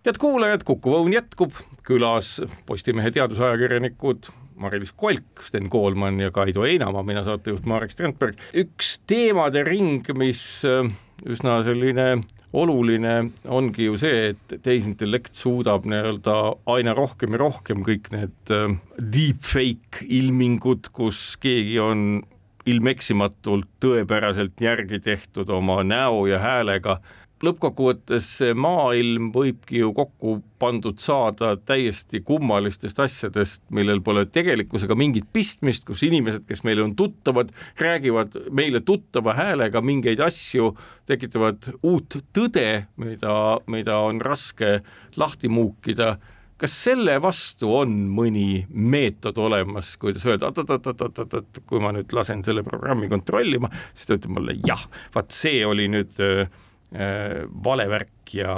[0.10, 1.54] head kuulajad, Kuku Õun jätkub,
[1.90, 2.38] külas
[2.70, 8.40] Postimehe teadusajakirjanikud Mari-Liis Kolk, Sten Koolman ja Kaido Einamaa, mina saatejuht Marek Strandberg.
[8.54, 10.90] üks teemade ring, mis äh,
[11.26, 12.24] üsna selline
[12.54, 16.36] oluline ongi ju see, et tehisintellekt suudab nii-öelda
[16.74, 22.22] aina rohkem ja rohkem kõik need äh, deepfake ilmingud, kus keegi on
[22.70, 27.00] ilmeksimatult tõepäraselt järgi tehtud oma näo ja häälega
[27.44, 35.30] lõppkokkuvõttes see maailm võibki ju kokku pandud saada täiesti kummalistest asjadest, millel pole tegelikkusega mingit
[35.34, 40.74] pistmist, kus inimesed, kes meile on tuttavad, räägivad meile tuttava häälega mingeid asju,
[41.10, 42.68] tekitavad uut tõde,
[43.00, 43.38] mida,
[43.72, 44.80] mida on raske
[45.18, 46.18] lahti muukida.
[46.60, 52.66] kas selle vastu on mõni meetod olemas, kuidas öelda, oot-oot-oot-oot-oot, kui ma nüüd lasen selle
[52.68, 54.84] programmi kontrollima, siis ta ütleb mulle jah,
[55.16, 56.52] vaat see oli nüüd äh,
[56.90, 58.54] Äh, valevärk ja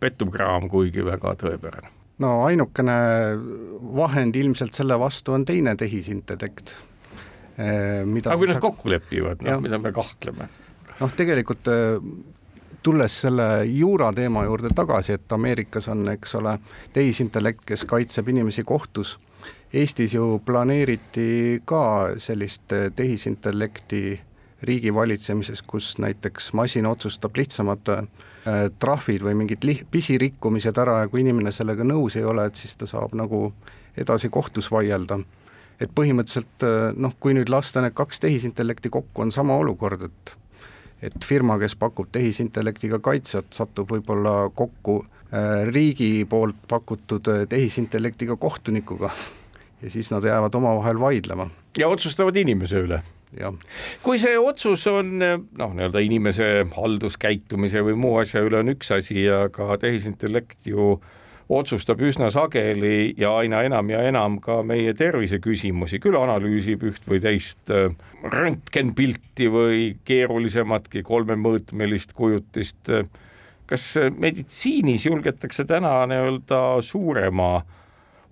[0.00, 1.90] pettukraam, kuigi väga tõepärane.
[2.24, 2.94] no ainukene
[3.96, 6.72] vahend ilmselt selle vastu on teine tehisintellekt.
[7.60, 10.48] Äh, aga kui nad kokku lepivad, noh, mida me kahtleme?
[10.96, 12.00] noh, tegelikult äh,
[12.80, 16.56] tulles selle juura teema juurde tagasi, et Ameerikas on, eks ole,
[16.96, 19.18] tehisintellekt, kes kaitseb inimesi kohtus.
[19.76, 24.06] Eestis ju planeeriti ka sellist tehisintellekti
[24.64, 28.04] riigi valitsemises, kus näiteks masin otsustab lihtsamad äh,
[28.78, 32.76] trahvid või mingid li-, pisirikkumised ära ja kui inimene sellega nõus ei ole, et siis
[32.76, 33.52] ta saab nagu
[33.96, 35.20] edasi kohtus vaielda.
[35.80, 40.36] et põhimõtteliselt äh, noh, kui nüüd lasta need kaks tehisintellekti kokku, on sama olukord, et
[41.04, 49.10] et firma, kes pakub tehisintellektiga kaitset, satub võib-olla kokku äh, riigi poolt pakutud tehisintellektiga kohtunikuga
[49.82, 51.50] ja siis nad jäävad omavahel vaidlema.
[51.78, 53.02] ja otsustavad inimese üle
[53.40, 53.58] jah.
[54.02, 59.26] kui see otsus on noh, nii-öelda inimese halduskäitumise või muu asja üle on üks asi,
[59.30, 60.94] aga tehisintellekt ju
[61.48, 67.20] otsustab üsna sageli ja aina enam ja enam ka meie terviseküsimusi, küll analüüsib üht või
[67.24, 67.92] teist äh,
[68.32, 72.90] röntgenpilti või keerulisematki kolmemõõtmelist kujutist.
[73.66, 73.84] kas
[74.16, 77.64] meditsiinis julgetakse täna nii-öelda suurema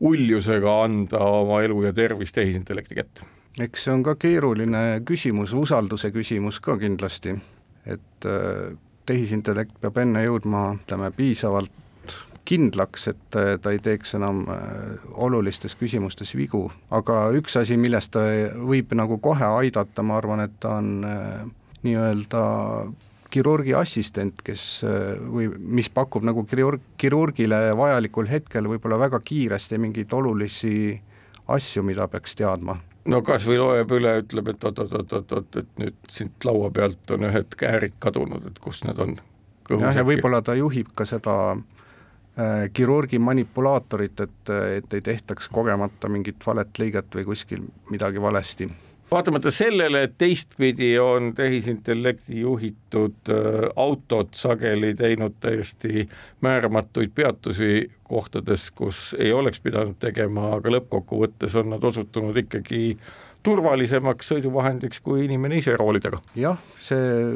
[0.00, 3.31] uljusega anda oma elu ja tervist tehisintellekti kätte?
[3.60, 7.34] Eks see on ka keeruline küsimus, usalduse küsimus ka kindlasti,
[7.84, 8.72] et äh,
[9.08, 11.70] tehisintellekt peab enne jõudma, ütleme, piisavalt
[12.48, 18.14] kindlaks, et äh, ta ei teeks enam äh, olulistes küsimustes vigu, aga üks asi, millest
[18.16, 18.24] ta
[18.56, 20.94] võib nagu kohe aidata, ma arvan, et ta on
[21.82, 22.44] nii-öelda
[23.32, 24.84] kirurgi assistent, kes
[25.32, 30.92] või mis pakub nagu kirurg, kirurgile vajalikul hetkel võib-olla väga kiiresti mingeid olulisi
[31.48, 32.76] asju, mida peaks teadma
[33.10, 37.98] no kasvõi loeb üle, ütleb, et oot-oot-oot-oot, et nüüd siit laua pealt on ühed käärid
[38.02, 39.16] kadunud, et kus need on.
[39.70, 46.10] jah, ja võib-olla ta juhib ka seda äh, kirurgi manipulaatorit, et, et ei tehtaks kogemata
[46.12, 48.70] mingit valet lõiget või kuskil midagi valesti
[49.12, 56.08] vaatamata sellele, et teistpidi on tehisintellekti juhitud äh, autod sageli teinud täiesti
[56.40, 62.84] määramatuid peatusi kohtades, kus ei oleks pidanud tegema, aga lõppkokkuvõttes on nad osutunud ikkagi
[63.42, 66.22] turvalisemaks sõiduvahendiks kui inimene ise rooli taga.
[66.38, 67.26] jah, see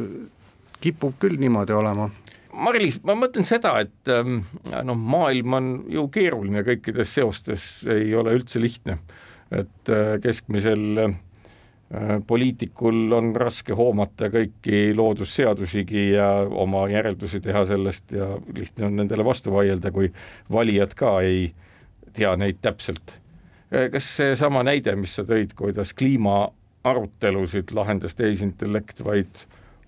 [0.84, 2.10] kipub küll niimoodi olema
[2.56, 8.62] Mari-Liis, ma mõtlen seda, et noh, maailm on ju keeruline kõikides seostes, ei ole üldse
[8.62, 8.96] lihtne,
[9.52, 11.02] et äh, keskmisel
[12.26, 19.24] poliitikul on raske hoomata kõiki loodusseadusigi ja oma järeldusi teha sellest ja lihtne on nendele
[19.24, 20.10] vastu vaielda, kui
[20.52, 21.52] valijad ka ei
[22.16, 23.14] tea neid täpselt.
[23.70, 29.46] Äh, kas seesama näide, mis sa tõid, kuidas kliimaarutelusid lahendas tehisintellekt vaid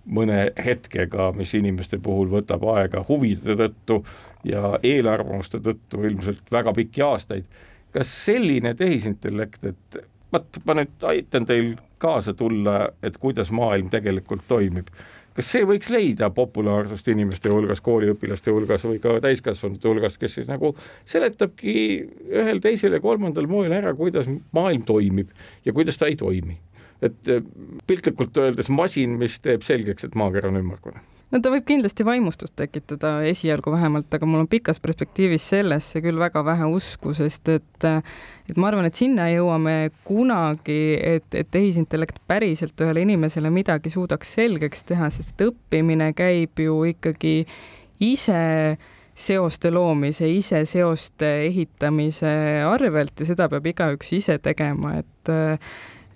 [0.09, 4.05] mõne hetkega, mis inimeste puhul võtab aega huvide tõttu
[4.47, 7.51] ja eelarvamuste tõttu ilmselt väga pikki aastaid,
[7.93, 10.01] kas selline tehisintellekt, et
[10.33, 14.91] vot ma nüüd aitan teil kaasa tulla, et kuidas maailm tegelikult toimib.
[15.39, 20.49] kas see võiks leida populaarsust inimeste hulgas, kooliõpilaste hulgas või ka täiskasvanute hulgas, kes siis
[20.51, 20.73] nagu
[21.07, 21.75] seletabki
[22.27, 25.31] ühel, teisel ja kolmandal moel ära, kuidas maailm toimib
[25.65, 26.59] ja kuidas ta ei toimi.
[27.03, 27.31] et
[27.87, 30.99] piltlikult öeldes masin, mis teeb selgeks, et maakera on ümmargune
[31.33, 36.21] no ta võib kindlasti vaimustust tekitada esialgu vähemalt, aga mul on pikas perspektiivis sellesse küll
[36.21, 42.23] väga vähe usku, sest et et ma arvan, et sinna jõuame kunagi, et, et tehisintellekt
[42.31, 47.43] päriselt ühele inimesele midagi suudaks selgeks teha, sest õppimine käib ju ikkagi
[48.05, 48.79] ise
[49.19, 52.33] seoste loomise, ise seoste ehitamise
[52.69, 55.33] arvelt ja seda peab igaüks ise tegema, et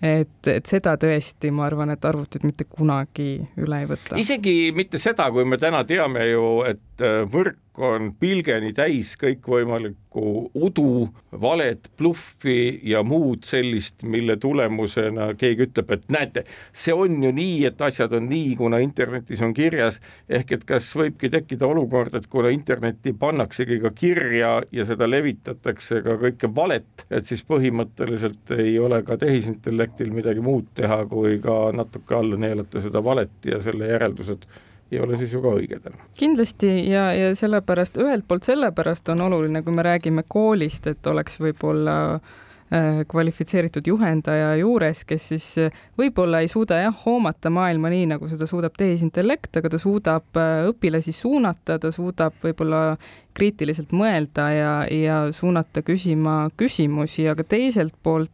[0.02, 4.18] et, et seda tõesti, ma arvan, et arvutid mitte kunagi üle ei võta.
[4.18, 11.06] isegi mitte seda, kui me täna teame ju, et võrk on pilgeni täis kõikvõimalikku udu,
[11.40, 17.62] valet, bluffi ja muud sellist, mille tulemusena keegi ütleb, et näete, see on ju nii,
[17.70, 22.28] et asjad on nii, kuna internetis on kirjas, ehk et kas võibki tekkida olukord, et
[22.28, 28.76] kuna internetti pannaksegi ka kirja ja seda levitatakse ka kõike valet, et siis põhimõtteliselt ei
[28.78, 33.60] ole ka tehisintellekt projektil midagi muud teha, kui ka natuke alla neelata seda valet ja
[33.62, 34.46] selle järeldused
[34.92, 36.04] ei ole siis ju ka õiged enam.
[36.18, 41.38] kindlasti ja, ja sellepärast, ühelt poolt sellepärast on oluline, kui me räägime koolist, et oleks
[41.40, 48.10] võib-olla äh, kvalifitseeritud juhendaja juures, kes siis äh, võib-olla ei suuda jah, hoomata maailma nii,
[48.14, 52.84] nagu seda suudab tehisintellekt, aga ta suudab äh, õpilasi suunata, ta suudab võib-olla
[53.32, 58.30] kriitiliselt mõelda ja, ja suunata küsima küsimusi, aga teiselt poolt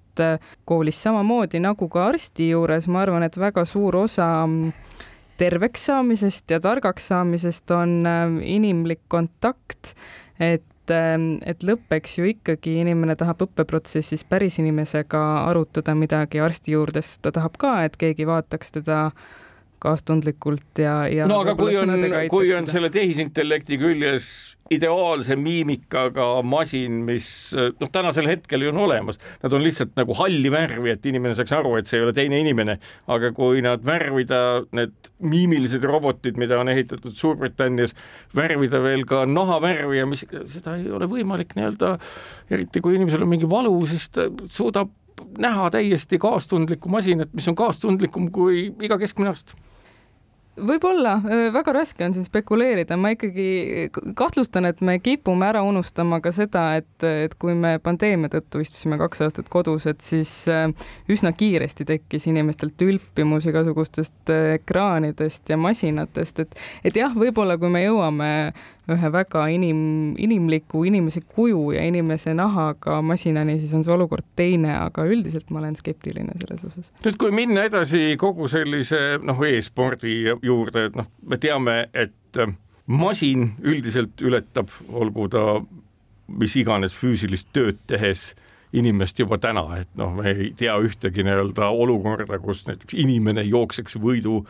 [0.66, 4.72] koolis samamoodi nagu ka arsti juures, ma arvan, et väga suur osa mm,
[5.38, 9.94] terveks saamisest ja targaks saamisest on äh, inimlik kontakt,
[10.40, 17.18] et ähm, et lõppeks ju ikkagi inimene tahab õppeprotsessis päris inimesega arutada midagi arsti juures,
[17.22, 19.10] ta tahab ka, et keegi vaataks teda
[19.78, 21.92] kaastundlikult ja, ja no aga kui on,
[22.32, 24.30] kui on selle tehisintellekti küljes
[24.74, 30.50] ideaalse miimikaga masin, mis noh, tänasel hetkel ju on olemas, nad on lihtsalt nagu halli
[30.52, 32.78] värvi, et inimene saaks aru, et see ei ole teine inimene,
[33.08, 34.42] aga kui nad värvida,
[34.76, 37.96] need miimilised robotid, mida on ehitatud Suurbritannias,
[38.36, 41.96] värvida veel ka nahavärvi ja mis, seda ei ole võimalik nii-öelda,
[42.52, 44.92] eriti kui inimesel on mingi valu, siis ta suudab
[45.38, 49.56] näha täiesti kaastundlikku masinat, mis on kaastundlikum kui iga keskmine arst
[50.66, 51.16] võib-olla,
[51.54, 56.64] väga raske on siin spekuleerida, ma ikkagi kahtlustan, et me kipume ära unustama ka seda,
[56.80, 60.32] et, et kui me pandeemia tõttu istusime kaks aastat kodus, et siis
[61.10, 67.84] üsna kiiresti tekkis inimestel tülpimus igasugustest ekraanidest ja masinatest, et, et jah, võib-olla kui me
[67.84, 68.32] jõuame
[68.88, 69.80] ühe väga inim,
[70.20, 75.62] inimliku inimese kuju ja inimese nahaga masinani, siis on see olukord teine, aga üldiselt ma
[75.62, 76.92] olen skeptiline selles osas.
[77.04, 82.54] nüüd, kui minna edasi kogu sellise noh, e-spordi juurde, et noh, me teame, et äh,
[82.88, 85.44] masin üldiselt ületab, olgu ta
[86.28, 88.32] mis iganes füüsilist tööd tehes
[88.76, 93.96] inimest juba täna, et noh, me ei tea ühtegi nii-öelda olukorda, kus näiteks inimene jookseks
[94.00, 94.42] võidu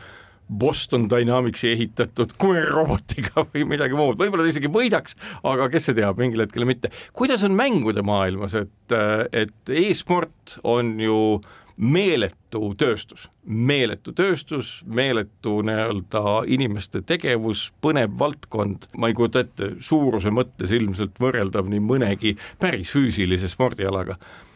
[0.49, 6.19] Boston Dynamicsi ehitatud koerrobotiga või midagi muud, võib-olla ta isegi võidaks, aga kes see teab,
[6.21, 6.91] mingil hetkel mitte.
[7.13, 8.97] kuidas on mängude maailmas, et,
[9.31, 11.19] et e-sport on ju
[11.79, 20.33] meeletu tööstus, meeletu tööstus, meeletu nii-öelda inimeste tegevus, põnev valdkond, ma ei kujuta ette, suuruse
[20.33, 24.19] mõttes ilmselt võrreldav nii mõnegi päris füüsilise spordialaga.
[24.19, 24.48] Äh,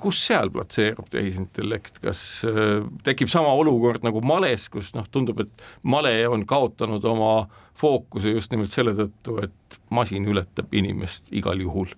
[0.00, 5.64] kus seal platseerub tehisintellekt, kas äh, tekib sama olukord nagu males, kus noh, tundub, et
[5.84, 7.32] male on kaotanud oma
[7.78, 11.92] fookuse just nimelt selle tõttu, et masin ületab inimest igal juhul?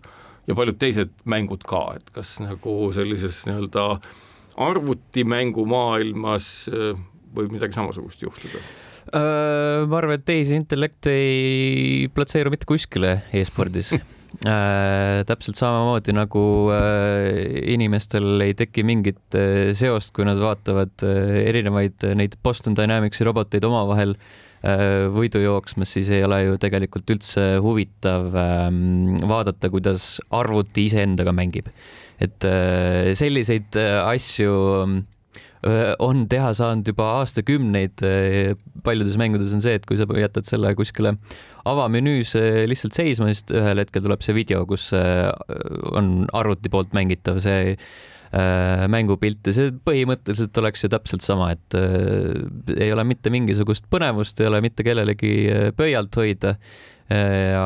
[0.48, 3.86] Ja paljud teised mängud ka, et kas nagu sellises nii-öelda
[4.60, 6.98] arvutimängu maailmas äh,
[7.36, 8.62] võib midagi samasugust juhtuda?
[9.10, 13.94] ma arvan, et tehisintellekt ei platseeru mitte kuskile e-spordis
[14.30, 21.40] Äh, täpselt samamoodi nagu äh, inimestel ei teki mingit äh, seost, kui nad vaatavad äh,
[21.50, 27.10] erinevaid äh, neid Boston Dynamicsi roboteid omavahel äh, võidu jooksmas, siis ei ole ju tegelikult
[27.10, 31.72] üldse huvitav ähm, vaadata, kuidas arvuti iseendaga mängib.
[32.20, 34.96] et äh, selliseid äh, asju äh,
[36.00, 38.00] on teha saanud juba aastakümneid.
[38.84, 41.16] Paljudes mängudes on see, et kui sa jätad selle kuskile
[41.68, 42.32] avamenüüs
[42.70, 47.76] lihtsalt seisma, siis ühel hetkel tuleb see video, kus on arvuti poolt mängitav see
[48.30, 51.74] mängupilt ja see põhimõtteliselt oleks ju täpselt sama, et
[52.76, 55.34] ei ole mitte mingisugust põnevust, ei ole mitte kellelegi
[55.76, 56.54] pöialt hoida.
[57.10, 57.64] ja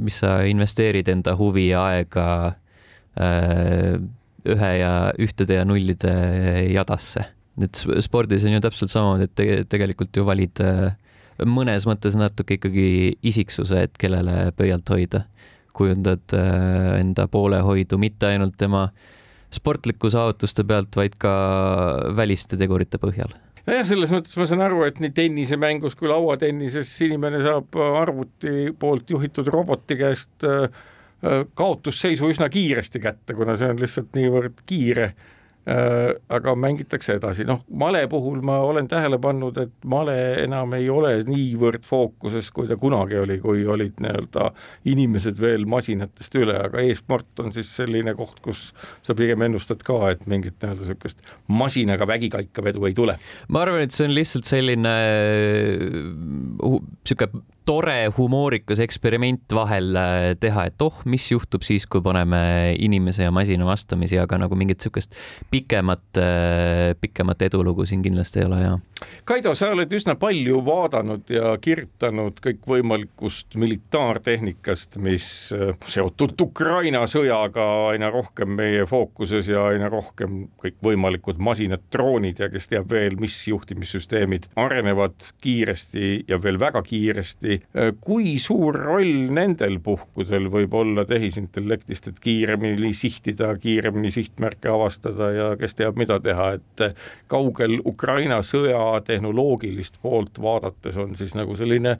[0.00, 2.26] mis sa investeerid enda huvi ja aega
[4.48, 6.14] ühe ja ühtede ja nullide
[6.72, 7.26] jadasse.
[7.60, 10.94] et spordis on ju täpselt samamoodi, et tegelikult ju valid äh,
[11.44, 15.24] mõnes mõttes natuke ikkagi isiksuse, et kellele pöialt hoida.
[15.72, 18.88] kujundad äh, enda poolehoidu mitte ainult tema
[19.50, 21.30] sportliku saavutuste pealt, vaid ka
[22.16, 23.32] väliste tegurite põhjal
[23.70, 29.10] nojah, selles mõttes ma saan aru, et nii tennisemängus kui lauatennises inimene saab arvuti poolt
[29.14, 30.88] juhitud roboti käest äh, äh,
[31.54, 35.12] kaotusseisu üsna kiiresti kätte, kuna see on lihtsalt niivõrd kiire.
[35.68, 40.86] Äh, aga mängitakse edasi, noh, male puhul ma olen tähele pannud, et male enam ei
[40.88, 44.46] ole niivõrd fookuses, kui ta kunagi oli, kui olid nii-öelda
[44.88, 48.70] inimesed veel masinatest üle, aga e-sport on siis selline koht, kus
[49.04, 51.20] sa pigem ennustad ka, et mingit nii-öelda niisugust
[51.52, 53.18] masinaga vägikaikavedu ei tule.
[53.52, 54.96] ma arvan, et see on lihtsalt selline
[56.64, 62.40] niisugune uh, tore humoorikas eksperiment vahel äh, teha, et oh, mis juhtub siis, kui paneme
[62.78, 65.16] inimese ja masina vastamisi, aga nagu mingit niisugust
[65.52, 68.78] pikemat, äh, pikemat edulugu siin kindlasti ei ole ja.
[69.24, 77.66] Kaido, sa oled üsna palju vaadanud ja kirjutanud kõikvõimalikust militaartehnikast, mis äh, seotud Ukraina sõjaga
[77.92, 83.36] aina rohkem meie fookuses ja aina rohkem kõikvõimalikud masinad, droonid ja kes teab veel, mis
[83.48, 87.60] juhtimissüsteemid arenevad kiiresti ja veel väga kiiresti.
[87.76, 95.30] Äh, kui suur roll nendel puhkudel võib olla tehisintellektist, et kiiremini sihtida, kiiremini sihtmärke avastada
[95.36, 101.34] ja kes teab, mida teha, et äh, kaugel Ukraina sõja tehnoloogilist poolt vaadates on siis
[101.38, 101.96] nagu selline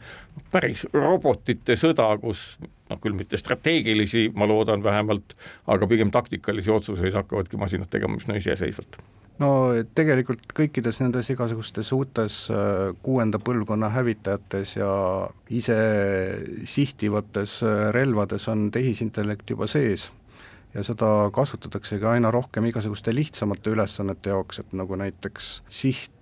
[0.52, 2.58] päris robotite sõda, kus
[2.90, 5.36] noh, küll mitte strateegilisi, ma loodan vähemalt,
[5.70, 9.00] aga pigem taktikalisi otsuseid hakkavadki masinad tegema üsna iseseisvalt.
[9.40, 9.50] No
[9.96, 14.90] tegelikult kõikides nendes igasugustes uutes äh, kuuenda põlvkonna hävitajates ja
[15.48, 15.78] ise
[16.68, 20.10] sihtivates äh, relvades on tehisintellekt juba sees
[20.74, 25.60] ja seda kasutataksegi aina rohkem igasuguste lihtsamate ülesannete jaoks, et nagu näiteks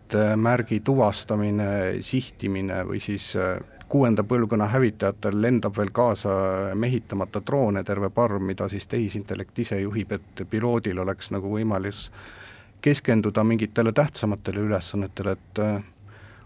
[0.08, 6.30] sihtmärgi tuvastamine, sihtimine või siis äh, kuuenda põlvkonna hävitajatel lendab veel kaasa
[6.74, 12.10] mehitamata droone terve parm, mida siis tehisintellekt ise juhib, et piloodil oleks nagu võimalus
[12.80, 15.82] keskenduda mingitele tähtsamatele ülesannetele, et äh,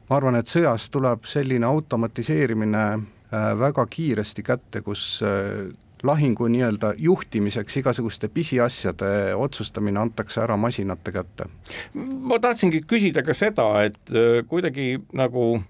[0.09, 5.71] ma arvan, et sõjas tuleb selline automatiseerimine äh, väga kiiresti kätte, kus äh,
[6.03, 11.47] lahingu nii-öelda juhtimiseks igasuguste pisiasjade otsustamine antakse ära masinate kätte.
[11.95, 14.17] ma tahtsingi küsida ka seda, et
[14.49, 15.63] kuidagi nagu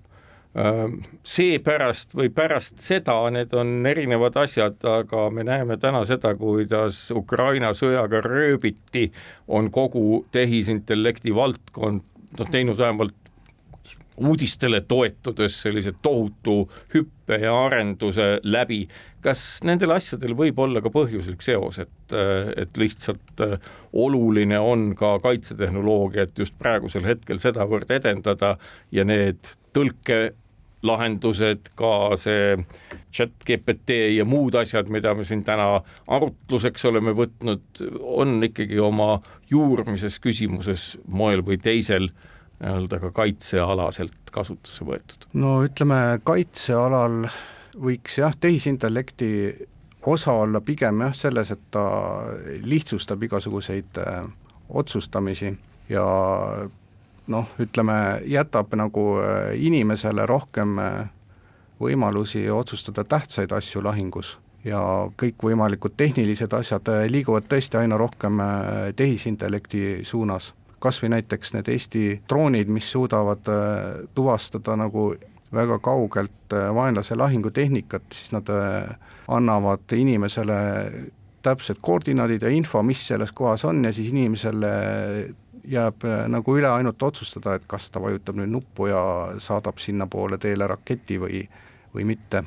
[0.53, 0.83] Äh,
[1.25, 7.71] seepärast või pärast seda, need on erinevad asjad, aga me näeme täna seda, kuidas Ukraina
[7.73, 9.07] sõjaga rööbiti,
[9.49, 12.05] on kogu tehisintellekti valdkond
[12.37, 13.17] noh, teinud vähemalt
[14.17, 18.89] uudistele toetudes sellise tohutu hüppe ja arenduse läbi.
[19.23, 22.15] kas nendel asjadel võib olla ka põhjuslik seos, et,
[22.59, 23.43] et lihtsalt
[23.93, 28.57] oluline on ka kaitsetehnoloogiat just praegusel hetkel sedavõrd edendada
[28.91, 30.33] ja need tõlke
[30.83, 32.57] lahendused, ka see
[33.15, 39.21] chat GPT ja muud asjad, mida me siin täna arutluseks oleme võtnud, on ikkagi oma
[39.51, 42.11] juurmises küsimuses moel või teisel
[42.63, 45.27] nii-öelda ka kaitsealaselt kasutusse võetud?
[45.35, 47.27] no ütleme, kaitsealal
[47.83, 49.33] võiks jah, tehisintellekti
[50.07, 51.85] osa olla pigem jah, selles, et ta
[52.65, 54.23] lihtsustab igasuguseid äh,
[54.69, 55.53] otsustamisi
[55.89, 56.05] ja
[57.27, 61.05] noh, ütleme, jätab nagu äh, inimesele rohkem äh,
[61.81, 64.81] võimalusi otsustada tähtsaid asju lahingus ja
[65.19, 68.39] kõikvõimalikud tehnilised asjad liiguvad tõesti aina rohkem
[68.95, 70.53] tehisintellekti suunas.
[70.83, 73.47] Kas või näiteks need Eesti droonid, mis suudavad
[74.15, 75.13] tuvastada nagu
[75.55, 78.49] väga kaugelt vaenlase lahingutehnikat, siis nad
[79.29, 80.59] annavad inimesele
[81.43, 84.73] täpsed koordinaadid ja info, mis selles kohas on ja siis inimesele
[85.65, 89.03] jääb äh, nagu üle ainult otsustada, et kas ta vajutab nüüd nuppu ja
[89.43, 91.45] saadab sinnapoole teele raketi või,
[91.95, 92.45] või mitte.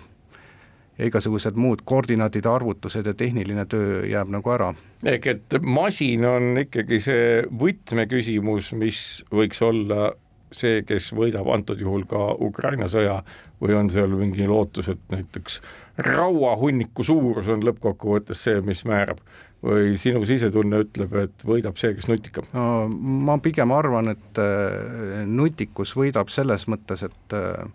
[0.98, 4.74] Ja igasugused muud koordinaadide arvutused ja tehniline töö jääb nagu ära.
[5.04, 10.14] ehk et masin on ikkagi see võtmeküsimus, mis võiks olla
[10.56, 13.20] see, kes võidab antud juhul ka Ukraina sõja
[13.62, 15.60] või on seal mingi lootus, et näiteks
[15.98, 19.20] rauahunniku suurus on lõppkokkuvõttes see, mis määrab
[19.66, 22.48] või sinu sisetunne ütleb, et võidab see, kes nutikam?
[22.54, 22.86] no
[23.28, 27.66] ma pigem arvan, et äh, nutikus võidab selles mõttes, et äh,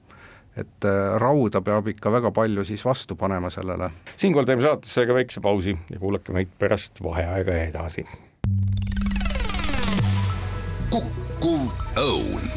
[0.61, 3.91] et äh, rauda peab ikka väga palju siis vastu panema sellele.
[4.17, 8.07] siinkohal teeme saatesse ka väikse pausi ja kuulake meid pärast vaheaega edasi.
[10.91, 12.51] kukkuv õun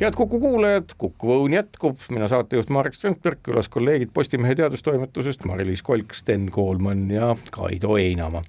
[0.00, 5.82] head Kuku kuulajad, Kuku Õun jätkub, mina saatejuht Marek Strandberg, külas kolleegid Postimehe teadustoimetusest Mari-Liis
[5.82, 8.44] Kolk, Sten Koolman ja Kaido Einamaa.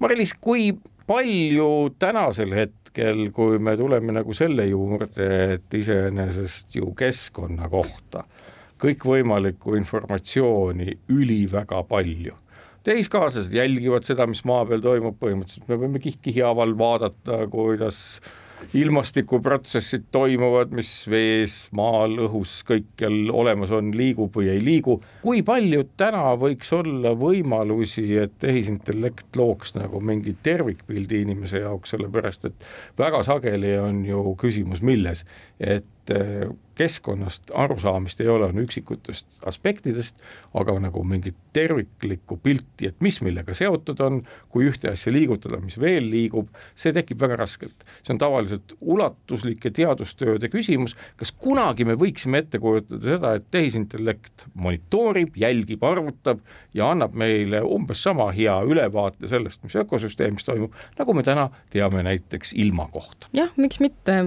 [0.00, 0.70] Mari-Liis, kui
[1.06, 8.24] palju tänasel hetkel, kui me tuleme nagu selle juurde, et iseenesest ju keskkonna kohta
[8.84, 12.34] kõikvõimalikku informatsiooni üliväga palju.
[12.84, 18.00] Tehiskaaslased jälgivad seda, mis maa peal toimub, põhimõtteliselt me võime kiht-kihi haaval vaadata, kuidas
[18.74, 25.00] ilmastikuprotsessid toimuvad, mis vees, maal, õhus, kõikjal olemas on, liigub või ei liigu.
[25.22, 32.50] kui palju täna võiks olla võimalusi, et tehisintellekt looks nagu mingi tervikpildi inimese jaoks, sellepärast
[32.50, 35.24] et väga sageli on ju küsimus milles,
[35.60, 40.22] et eh, keskkonnast arusaamist ei ole, on üksikutest aspektidest,
[40.58, 45.78] aga nagu mingit terviklikku pilti, et mis millega seotud on, kui ühte asja liigutada, mis
[45.80, 47.86] veel liigub, see tekib väga raskelt.
[48.02, 54.48] see on tavaliselt ulatuslike teadustööde küsimus, kas kunagi me võiksime ette kujutada seda, et tehisintellekt
[54.54, 56.42] monitoorib, jälgib, arvutab
[56.74, 62.02] ja annab meile umbes sama hea ülevaate sellest, mis ökosüsteemis toimub, nagu me täna teame
[62.02, 63.30] näiteks ilma kohta.
[63.36, 64.18] jah, miks mitte,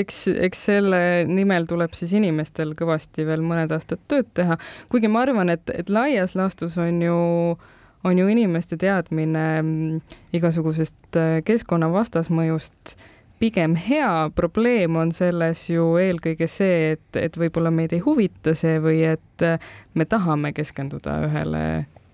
[0.00, 4.58] eks, eks selle nimel tuleb tuleb siis inimestel kõvasti veel mõned aastad tööd teha,
[4.90, 7.58] kuigi ma arvan, et, et laias laastus on ju
[8.04, 10.00] on ju inimeste teadmine mm,
[10.32, 12.94] igasugusest äh, keskkonna vastasmõjust
[13.40, 18.78] pigem hea, probleem on selles ju eelkõige see, et, et võib-olla meid ei huvita see
[18.80, 19.60] või et äh,
[19.94, 21.64] me tahame keskenduda ühele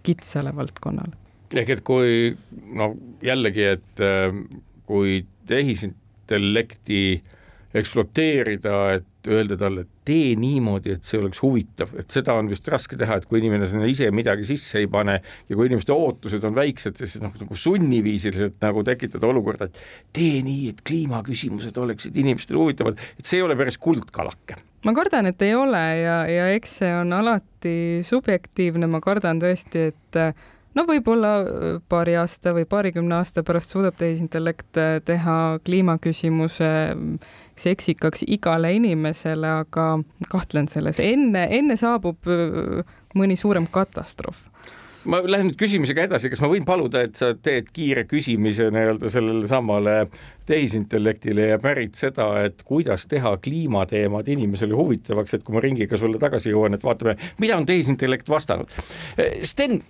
[0.07, 1.15] kitsale valdkonnale.
[1.55, 2.35] ehk et kui
[2.75, 4.35] no jällegi, et äh,
[4.87, 7.23] kui tehisintellekti
[7.77, 12.99] ekspluateerida, et öelda talle, tee niimoodi, et see oleks huvitav, et seda on vist raske
[12.99, 16.55] teha, et kui inimene sinna ise midagi sisse ei pane ja kui inimeste ootused on
[16.57, 19.83] väiksed, siis noh, nagu sunniviisiliselt nagu tekitada olukorda, et
[20.17, 24.61] tee nii, et kliimaküsimused oleksid inimestele huvitavad, et see ei ole päris kuldkalake.
[24.87, 29.89] Ma kardan, et ei ole ja, ja eks see on alati subjektiivne, ma kardan tõesti,
[29.91, 30.21] et
[30.77, 31.33] no võib-olla
[31.89, 36.71] paari aasta või paarikümne aasta pärast suudab tehisintellekt teha kliimaküsimuse
[37.57, 39.87] seksikaks igale inimesele, aga
[40.33, 42.29] kahtlen selles, enne, enne saabub
[43.17, 44.45] mõni suurem katastroof.
[45.07, 49.11] Ma lähen nüüd küsimusega edasi, kas ma võin paluda, et sa teed kiire küsimise nii-öelda
[49.13, 49.95] sellele samale
[50.47, 56.21] tehisintellektile ja pärid seda, et kuidas teha kliimateemad inimesele huvitavaks, et kui ma ringiga sulle
[56.23, 58.73] tagasi jõuan, et vaatame, mida on tehisintellekt vastanud.
[59.43, 59.81] Sten,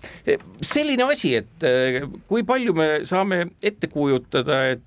[0.64, 1.68] selline asi, et
[2.28, 4.84] kui palju me saame ette kujutada, et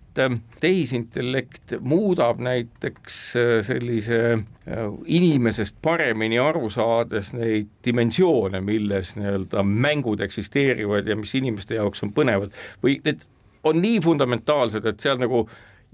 [0.60, 3.20] tehisintellekt muudab näiteks
[3.64, 4.20] sellise
[5.06, 12.14] inimesest paremini aru saades neid dimensioone, milles nii-öelda mängud eksisteerivad ja mis inimeste jaoks on
[12.16, 12.52] põnevad
[12.84, 13.24] või need
[13.70, 15.46] on nii fundamentaalsed, et seal nagu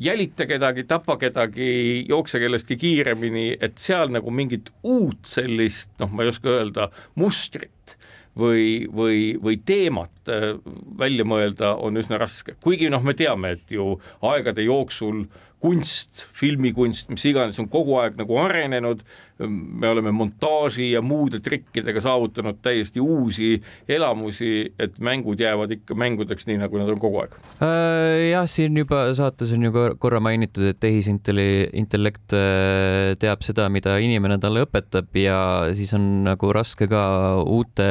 [0.01, 6.25] jälita kedagi, tapa kedagi, jookse kellestki kiiremini, et seal nagu mingit uut sellist, noh, ma
[6.25, 7.95] ei oska öelda, mustrit
[8.35, 10.51] või, või, või teemat äh,
[10.99, 13.93] välja mõelda on üsna raske, kuigi noh, me teame, et ju
[14.25, 19.01] aegade jooksul äh, kunst, filmikunst, mis iganes, on kogu aeg nagu arenenud,
[19.49, 23.55] me oleme montaaži ja muude trikkidega saavutanud täiesti uusi
[23.91, 27.33] elamusi, et mängud jäävad ikka mängudeks, nii nagu nad on kogu aeg.
[27.57, 33.97] Äh, jah, siin juba saates on ju korra mainitud, et tehisintellekt äh, teab seda, mida
[34.03, 35.39] inimene talle õpetab ja
[35.75, 37.03] siis on nagu raske ka
[37.41, 37.89] uute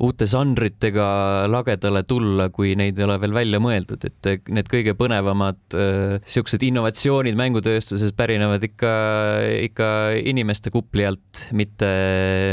[0.00, 1.06] uute žanritega
[1.50, 6.64] lagedale tulla, kui neid ei ole veel välja mõeldud, et need kõige põnevamad äh, siuksed
[6.66, 8.92] innovatsioonid mängutööstuses pärinevad ikka,
[9.68, 9.90] ikka
[10.30, 11.90] inimeste kupli alt, mitte,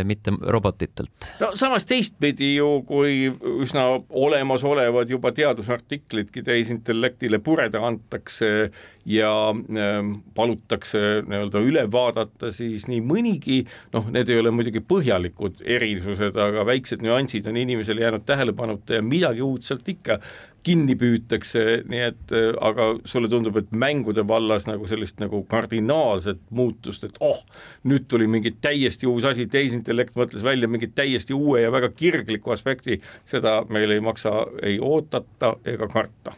[0.08, 1.32] mitte robotitelt.
[1.42, 3.30] no samas teistpidi ju, kui
[3.64, 8.70] üsna olemasolevad juba teadusartiklidki tehisintellektile pureda antakse
[9.08, 13.62] ja ähm, palutakse nii-öelda üle vaadata, siis nii mõnigi,
[13.96, 19.06] noh, need ei ole muidugi põhjalikud erisused, aga väiksed nüansid on inimesele jäänud tähelepanuta ja
[19.06, 20.20] midagi uut sealt ikka
[20.68, 26.42] kinni püütakse, nii et äh, aga sulle tundub, et mängude vallas nagu sellist nagu kardinaalset
[26.56, 27.40] muutust, et oh,
[27.88, 32.56] nüüd tuli mingi täiesti uus asi, tehisintellekt mõtles välja mingi täiesti uue ja väga kirgliku
[32.56, 33.00] aspekti,
[33.30, 34.34] seda meil ei maksa
[34.66, 36.36] ei oodata ega karta.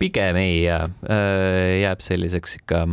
[0.00, 2.84] Pigem ei jää, äh, jääb selliseks ikka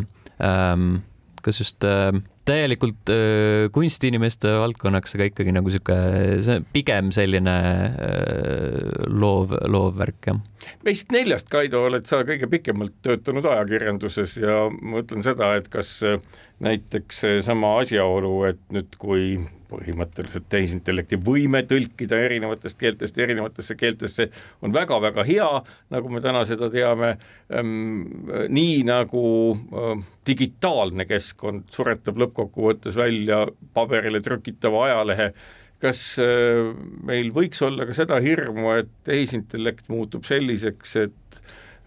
[0.43, 0.97] ähm,
[1.45, 2.13] kas just äh,
[2.45, 5.97] täielikult äh, kunstiinimeste valdkonnaks, aga ikkagi nagu sihuke,
[6.45, 10.39] see pigem selline äh, loov, loov värk, jah.
[10.85, 15.97] meist neljast, Kaido, oled sa kõige pikemalt töötanud ajakirjanduses ja ma ütlen seda, et kas
[16.63, 19.37] näiteks seesama asjaolu, et nüüd, kui
[19.69, 24.29] põhimõtteliselt tehisintellekti võime tõlkida erinevatest keeltest erinevatesse keeltesse
[24.65, 25.49] on väga-väga hea,
[25.93, 27.15] nagu me täna seda teame,
[27.49, 28.05] ehm,
[28.53, 35.31] nii nagu ehm, digitaalne keskkond suretab lõppkokkuvõttes välja paberile trükitava ajalehe,
[35.83, 36.73] kas ehm,
[37.07, 41.41] meil võiks olla ka seda hirmu, et tehisintellekt muutub selliseks, et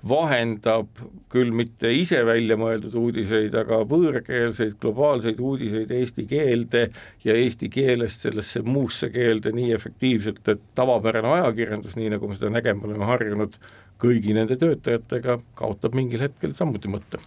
[0.09, 1.01] vahendab
[1.33, 6.85] küll mitte ise välja mõeldud uudiseid, aga võõrkeelseid globaalseid uudiseid eesti keelde
[7.25, 12.53] ja eesti keelest sellesse muusse keelde nii efektiivselt, et tavapärane ajakirjandus, nii nagu me seda
[12.55, 13.59] nägema oleme harjunud,
[13.99, 17.21] kõigi nende töötajatega kaotab mingil hetkel samuti mõtte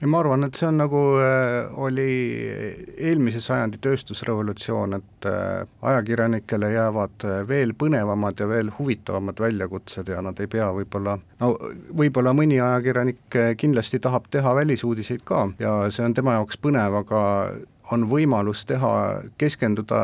[0.00, 2.10] ja ma arvan, et see on nagu äh, oli
[2.96, 10.22] eelmise sajandi tööstusrevolutsioon, et äh, ajakirjanikele jäävad äh, veel põnevamad ja veel huvitavamad väljakutsed ja
[10.22, 11.50] nad ei pea võib-olla, no
[12.02, 17.22] võib-olla mõni ajakirjanik kindlasti tahab teha välisuudiseid ka ja see on tema jaoks põnev, aga
[17.92, 18.94] on võimalus teha,
[19.40, 20.00] keskenduda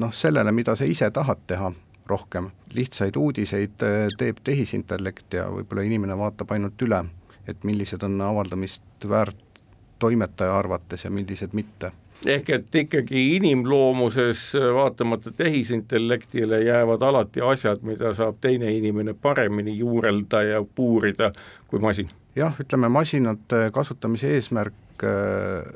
[0.00, 1.70] noh, sellele, mida sa ise tahad teha
[2.08, 2.50] rohkem.
[2.74, 3.82] lihtsaid uudiseid
[4.18, 7.04] teeb tehisintellekt ja võib-olla inimene vaatab ainult üle
[7.48, 9.60] et millised on avaldamist väärt
[9.98, 11.92] toimetaja arvates ja millised mitte
[12.26, 20.42] ehk et ikkagi inimloomuses vaatamata tehisintellektile jäävad alati asjad, mida saab teine inimene paremini juurelda
[20.42, 21.32] ja puurida
[21.68, 22.10] kui masin.
[22.36, 25.74] jah, ütleme masinate kasutamise eesmärk äh,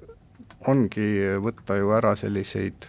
[0.66, 1.10] ongi
[1.42, 2.88] võtta ju ära selliseid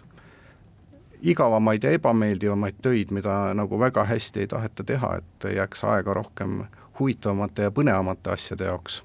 [1.21, 6.61] igavamaid ja ebameeldivamaid töid, mida nagu väga hästi ei taheta teha, et jääks aega rohkem
[6.99, 9.01] huvitavamate ja põnevamate asjade jaoks.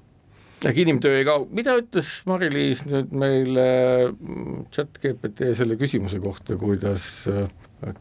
[0.65, 3.67] ehk inimtöö ei kao, mida ütles Mari-Liis nüüd meile
[4.11, 7.45] mm, chat GPT selle küsimuse kohta, kuidas äh,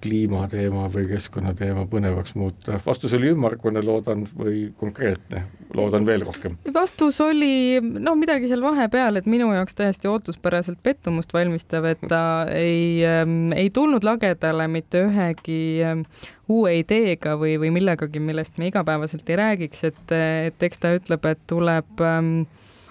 [0.02, 2.78] kliimateema või keskkonnateema põnevaks muuta?
[2.86, 6.56] vastus oli ümmargune, loodan, või konkreetne, loodan veel rohkem?
[6.74, 12.46] vastus oli noh, midagi seal vahepeal, et minu jaoks täiesti ootuspäraselt pettumust valmistav, et ta
[12.54, 16.06] ei ähm,, ei tulnud lagedale mitte ühegi ähm,
[16.48, 20.04] uue ideega või, või millegagi, millest me igapäevaselt ei räägiks, et,
[20.50, 22.44] et eks ta ütleb, et tuleb ähm,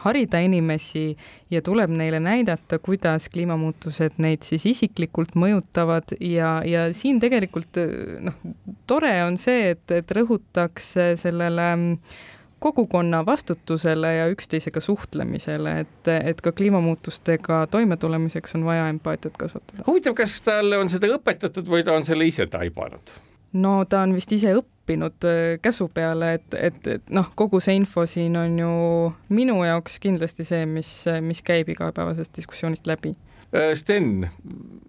[0.03, 1.17] harida inimesi
[1.51, 7.79] ja tuleb neile näidata, kuidas kliimamuutused neid siis isiklikult mõjutavad ja, ja siin tegelikult
[8.25, 8.37] noh,
[8.89, 11.69] tore on see, et, et rõhutakse sellele
[12.63, 19.83] kogukonna vastutusele ja üksteisega suhtlemisele, et, et ka kliimamuutustega toimetulemiseks on vaja empaatiat kasvatada.
[19.87, 23.15] huvitav, kas talle on seda õpetatud või ta on selle ise taibanud?
[23.53, 27.77] No ta on vist ise õppinud äh, käsu peale, et, et, et noh, kogu see
[27.79, 28.73] info siin on ju
[29.33, 30.91] minu jaoks kindlasti see, mis,
[31.21, 33.15] mis käib igapäevasest diskussioonist läbi.
[33.53, 34.29] Äh, Sten,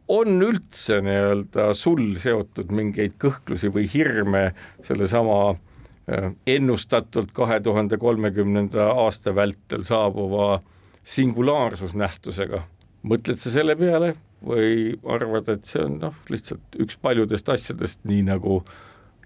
[0.09, 4.47] on üldse nii-öelda sul seotud mingeid kõhklusi või hirme
[4.85, 10.63] sellesama äh, ennustatult kahe tuhande kolmekümnenda aasta vältel saabuva
[11.05, 12.65] singulaarsusnähtusega?
[13.05, 18.25] mõtled sa selle peale või arvad, et see on noh, lihtsalt üks paljudest asjadest, nii
[18.29, 18.61] nagu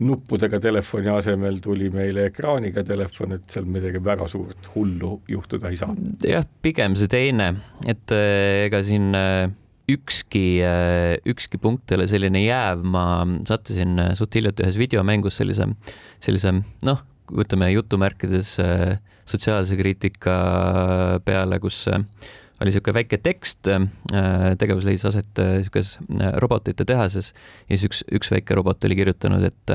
[0.04, 5.78] nuppudega telefoni asemel tuli meile ekraaniga telefon, et seal midagi väga suurt hullu juhtuda ei
[5.80, 5.94] saa.
[6.26, 7.50] jah, pigem see teine,
[7.86, 9.50] et äh, ega siin äh,
[9.90, 13.04] ükski, äh, ükski punkt ei ole selline jääv, ma
[13.48, 15.66] sattusin suht hiljuti ühes videomängus sellise,
[16.22, 16.54] sellise
[16.86, 17.02] noh,
[17.34, 18.54] ütleme jutumärkides
[19.28, 20.36] sotsiaalse kriitika
[21.26, 21.82] peale, kus
[22.58, 23.86] oli niisugune väike tekst, äh,
[24.58, 27.32] tegevus leidis aset niisuguses äh, robotite tehases
[27.68, 29.74] ja siis üks, üks väike robot oli kirjutanud, et,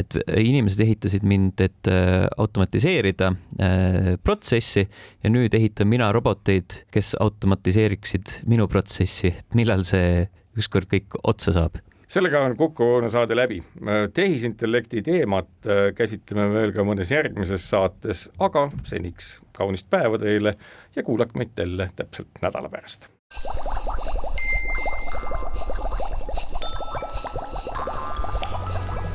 [0.00, 3.32] et inimesed ehitasid mind, et äh, automatiseerida
[4.24, 10.24] protsessi ja nüüd ehitan mina roboteid, kes automatiseeriksid minu protsessi, et millal see
[10.58, 13.62] ükskord kõik otsa saab sellega on Kuku saade läbi.
[14.14, 20.56] tehisintellekti teemat äh, käsitleme veel ka mõnes järgmises saates, aga seniks kaunist päeva teile
[20.96, 23.08] ja kuulake meid jälle täpselt nädala pärast.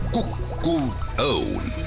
[0.10, 0.90] kukkuv
[1.22, 1.79] õun